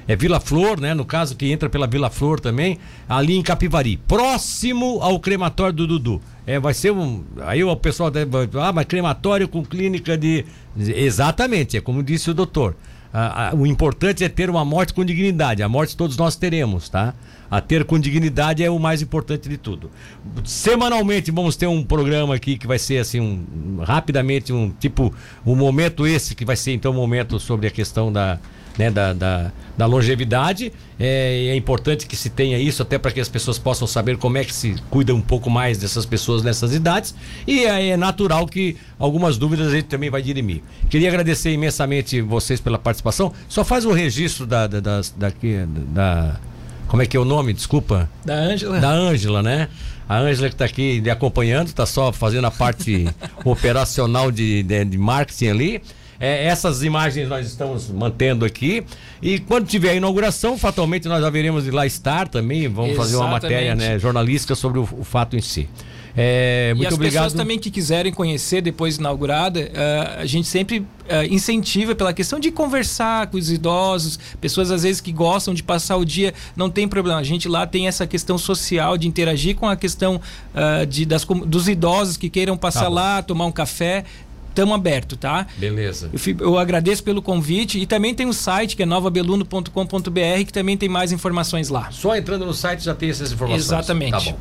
é, 0.08 0.12
é 0.14 0.16
Vila 0.16 0.40
Flor, 0.40 0.80
né? 0.80 0.94
No 0.94 1.04
caso, 1.04 1.36
que 1.36 1.52
entra 1.52 1.68
pela 1.68 1.86
Vila 1.86 2.08
Flor 2.08 2.40
também, 2.40 2.78
ali 3.06 3.36
em 3.36 3.42
Capivari, 3.42 3.98
próximo 3.98 4.98
ao 5.02 5.20
crematório 5.20 5.74
do 5.74 5.86
Dudu. 5.86 6.22
É, 6.46 6.58
vai 6.58 6.72
ser 6.72 6.92
um. 6.92 7.22
Aí 7.42 7.62
o 7.62 7.76
pessoal 7.76 8.10
deve. 8.10 8.30
Ah, 8.58 8.72
mas 8.72 8.86
crematório 8.86 9.46
com 9.46 9.62
clínica 9.62 10.16
de. 10.16 10.46
Exatamente, 10.78 11.76
é 11.76 11.80
como 11.82 12.02
disse 12.02 12.30
o 12.30 12.34
doutor. 12.34 12.74
O 13.58 13.66
importante 13.66 14.24
é 14.24 14.28
ter 14.28 14.50
uma 14.50 14.64
morte 14.64 14.92
com 14.92 15.04
dignidade. 15.04 15.62
A 15.62 15.68
morte 15.68 15.96
todos 15.96 16.16
nós 16.16 16.36
teremos, 16.36 16.88
tá? 16.88 17.14
A 17.50 17.60
ter 17.60 17.84
com 17.84 17.98
dignidade 17.98 18.62
é 18.62 18.70
o 18.70 18.78
mais 18.78 19.00
importante 19.00 19.48
de 19.48 19.56
tudo. 19.56 19.90
Semanalmente 20.44 21.30
vamos 21.30 21.56
ter 21.56 21.66
um 21.66 21.82
programa 21.82 22.34
aqui 22.34 22.58
que 22.58 22.66
vai 22.66 22.78
ser 22.78 22.98
assim, 22.98 23.20
um, 23.20 23.82
rapidamente, 23.82 24.52
um 24.52 24.70
tipo, 24.70 25.14
um 25.46 25.54
momento 25.54 26.06
esse 26.06 26.34
que 26.34 26.44
vai 26.44 26.56
ser 26.56 26.72
então 26.72 26.92
um 26.92 26.96
momento 26.96 27.38
sobre 27.38 27.68
a 27.68 27.70
questão 27.70 28.12
da, 28.12 28.38
né, 28.78 28.90
da, 28.90 29.12
da, 29.12 29.52
da 29.76 29.86
longevidade. 29.86 30.72
É, 30.98 31.46
é 31.48 31.56
importante 31.56 32.06
que 32.06 32.16
se 32.16 32.30
tenha 32.30 32.58
isso 32.58 32.82
até 32.82 32.98
para 32.98 33.10
que 33.10 33.20
as 33.20 33.28
pessoas 33.28 33.58
possam 33.58 33.86
saber 33.86 34.16
como 34.16 34.38
é 34.38 34.44
que 34.44 34.52
se 34.52 34.74
cuida 34.90 35.14
um 35.14 35.20
pouco 35.20 35.48
mais 35.50 35.78
dessas 35.78 36.06
pessoas 36.06 36.42
nessas 36.42 36.74
idades. 36.74 37.14
E 37.46 37.64
é, 37.64 37.88
é 37.88 37.96
natural 37.96 38.46
que 38.46 38.76
algumas 38.98 39.36
dúvidas 39.38 39.68
a 39.68 39.70
gente 39.70 39.86
também 39.86 40.10
vai 40.10 40.22
dirimir. 40.22 40.62
Queria 40.88 41.08
agradecer 41.08 41.52
imensamente 41.52 42.20
vocês 42.20 42.60
pela 42.60 42.78
participação. 42.78 43.32
Só 43.48 43.64
faz 43.64 43.84
o 43.84 43.92
registro 43.92 44.46
da, 44.46 44.66
da, 44.66 44.80
das- 44.80 45.14
daqui, 45.16 45.64
da 45.88 46.38
como 46.88 47.02
é 47.02 47.06
que 47.06 47.16
é 47.16 47.20
o 47.20 47.24
nome? 47.24 47.52
Desculpa. 47.52 48.08
Da 48.24 48.34
Ângela. 48.34 48.78
Da 48.80 48.90
Ângela, 48.90 49.42
né? 49.42 49.68
A 50.08 50.18
Ângela 50.18 50.48
que 50.48 50.54
está 50.54 50.64
aqui 50.66 51.00
lhe 51.00 51.10
acompanhando, 51.10 51.66
está 51.66 51.84
só 51.84 52.12
fazendo 52.12 52.44
a 52.46 52.50
parte 52.50 53.08
operacional 53.44 54.30
de, 54.30 54.62
de, 54.62 54.84
de 54.84 54.96
marketing 54.96 55.48
ali. 55.48 55.82
É, 56.18 56.46
essas 56.46 56.82
imagens 56.82 57.28
nós 57.28 57.46
estamos 57.46 57.88
mantendo 57.90 58.44
aqui. 58.44 58.84
E 59.20 59.38
quando 59.38 59.66
tiver 59.66 59.90
a 59.90 59.94
inauguração, 59.94 60.56
fatalmente 60.58 61.08
nós 61.08 61.22
haveremos 61.22 61.64
de 61.64 61.70
lá 61.70 61.86
estar 61.86 62.28
também. 62.28 62.68
Vamos 62.68 62.96
fazer 62.96 63.16
uma 63.16 63.26
Exatamente. 63.26 63.42
matéria 63.42 63.74
né, 63.74 63.98
jornalística 63.98 64.54
sobre 64.54 64.78
o, 64.78 64.88
o 64.98 65.04
fato 65.04 65.36
em 65.36 65.40
si. 65.40 65.68
É, 66.18 66.70
E 66.70 66.74
muito 66.74 66.88
as 66.88 66.94
obrigado. 66.94 67.24
pessoas 67.24 67.38
também 67.38 67.58
que 67.58 67.70
quiserem 67.70 68.10
conhecer 68.10 68.62
depois 68.62 68.94
de 68.94 69.00
inaugurada, 69.00 69.60
eh, 69.60 70.16
a 70.20 70.24
gente 70.24 70.48
sempre 70.48 70.82
eh, 71.10 71.26
incentiva 71.26 71.94
pela 71.94 72.10
questão 72.14 72.40
de 72.40 72.50
conversar 72.50 73.26
com 73.26 73.36
os 73.36 73.50
idosos, 73.50 74.18
pessoas 74.40 74.70
às 74.70 74.82
vezes 74.82 75.02
que 75.02 75.12
gostam 75.12 75.52
de 75.52 75.62
passar 75.62 75.98
o 75.98 76.06
dia, 76.06 76.32
não 76.56 76.70
tem 76.70 76.88
problema. 76.88 77.18
A 77.18 77.22
gente 77.22 77.46
lá 77.50 77.66
tem 77.66 77.86
essa 77.86 78.06
questão 78.06 78.38
social 78.38 78.96
de 78.96 79.06
interagir 79.06 79.56
com 79.56 79.68
a 79.68 79.76
questão 79.76 80.18
ah, 80.54 80.86
de, 80.86 81.04
das, 81.04 81.22
dos 81.24 81.68
idosos 81.68 82.16
que 82.16 82.30
queiram 82.30 82.56
passar 82.56 82.76
Tá 82.84 82.88
lá, 82.88 83.22
tomar 83.22 83.44
um 83.46 83.52
café. 83.52 84.04
Estamos 84.56 84.74
aberto, 84.74 85.18
tá? 85.18 85.46
Beleza. 85.58 86.10
Eu, 86.14 86.36
eu 86.40 86.58
agradeço 86.58 87.04
pelo 87.04 87.20
convite 87.20 87.78
e 87.78 87.84
também 87.84 88.14
tem 88.14 88.24
um 88.24 88.32
site 88.32 88.74
que 88.74 88.82
é 88.82 88.86
novabeluno.com.br 88.86 90.44
que 90.46 90.52
também 90.52 90.78
tem 90.78 90.88
mais 90.88 91.12
informações 91.12 91.68
lá. 91.68 91.90
Só 91.90 92.16
entrando 92.16 92.46
no 92.46 92.54
site 92.54 92.82
já 92.82 92.94
tem 92.94 93.10
essas 93.10 93.32
informações. 93.32 93.66
Exatamente. 93.66 94.12
Tá 94.12 94.20
bom. 94.20 94.38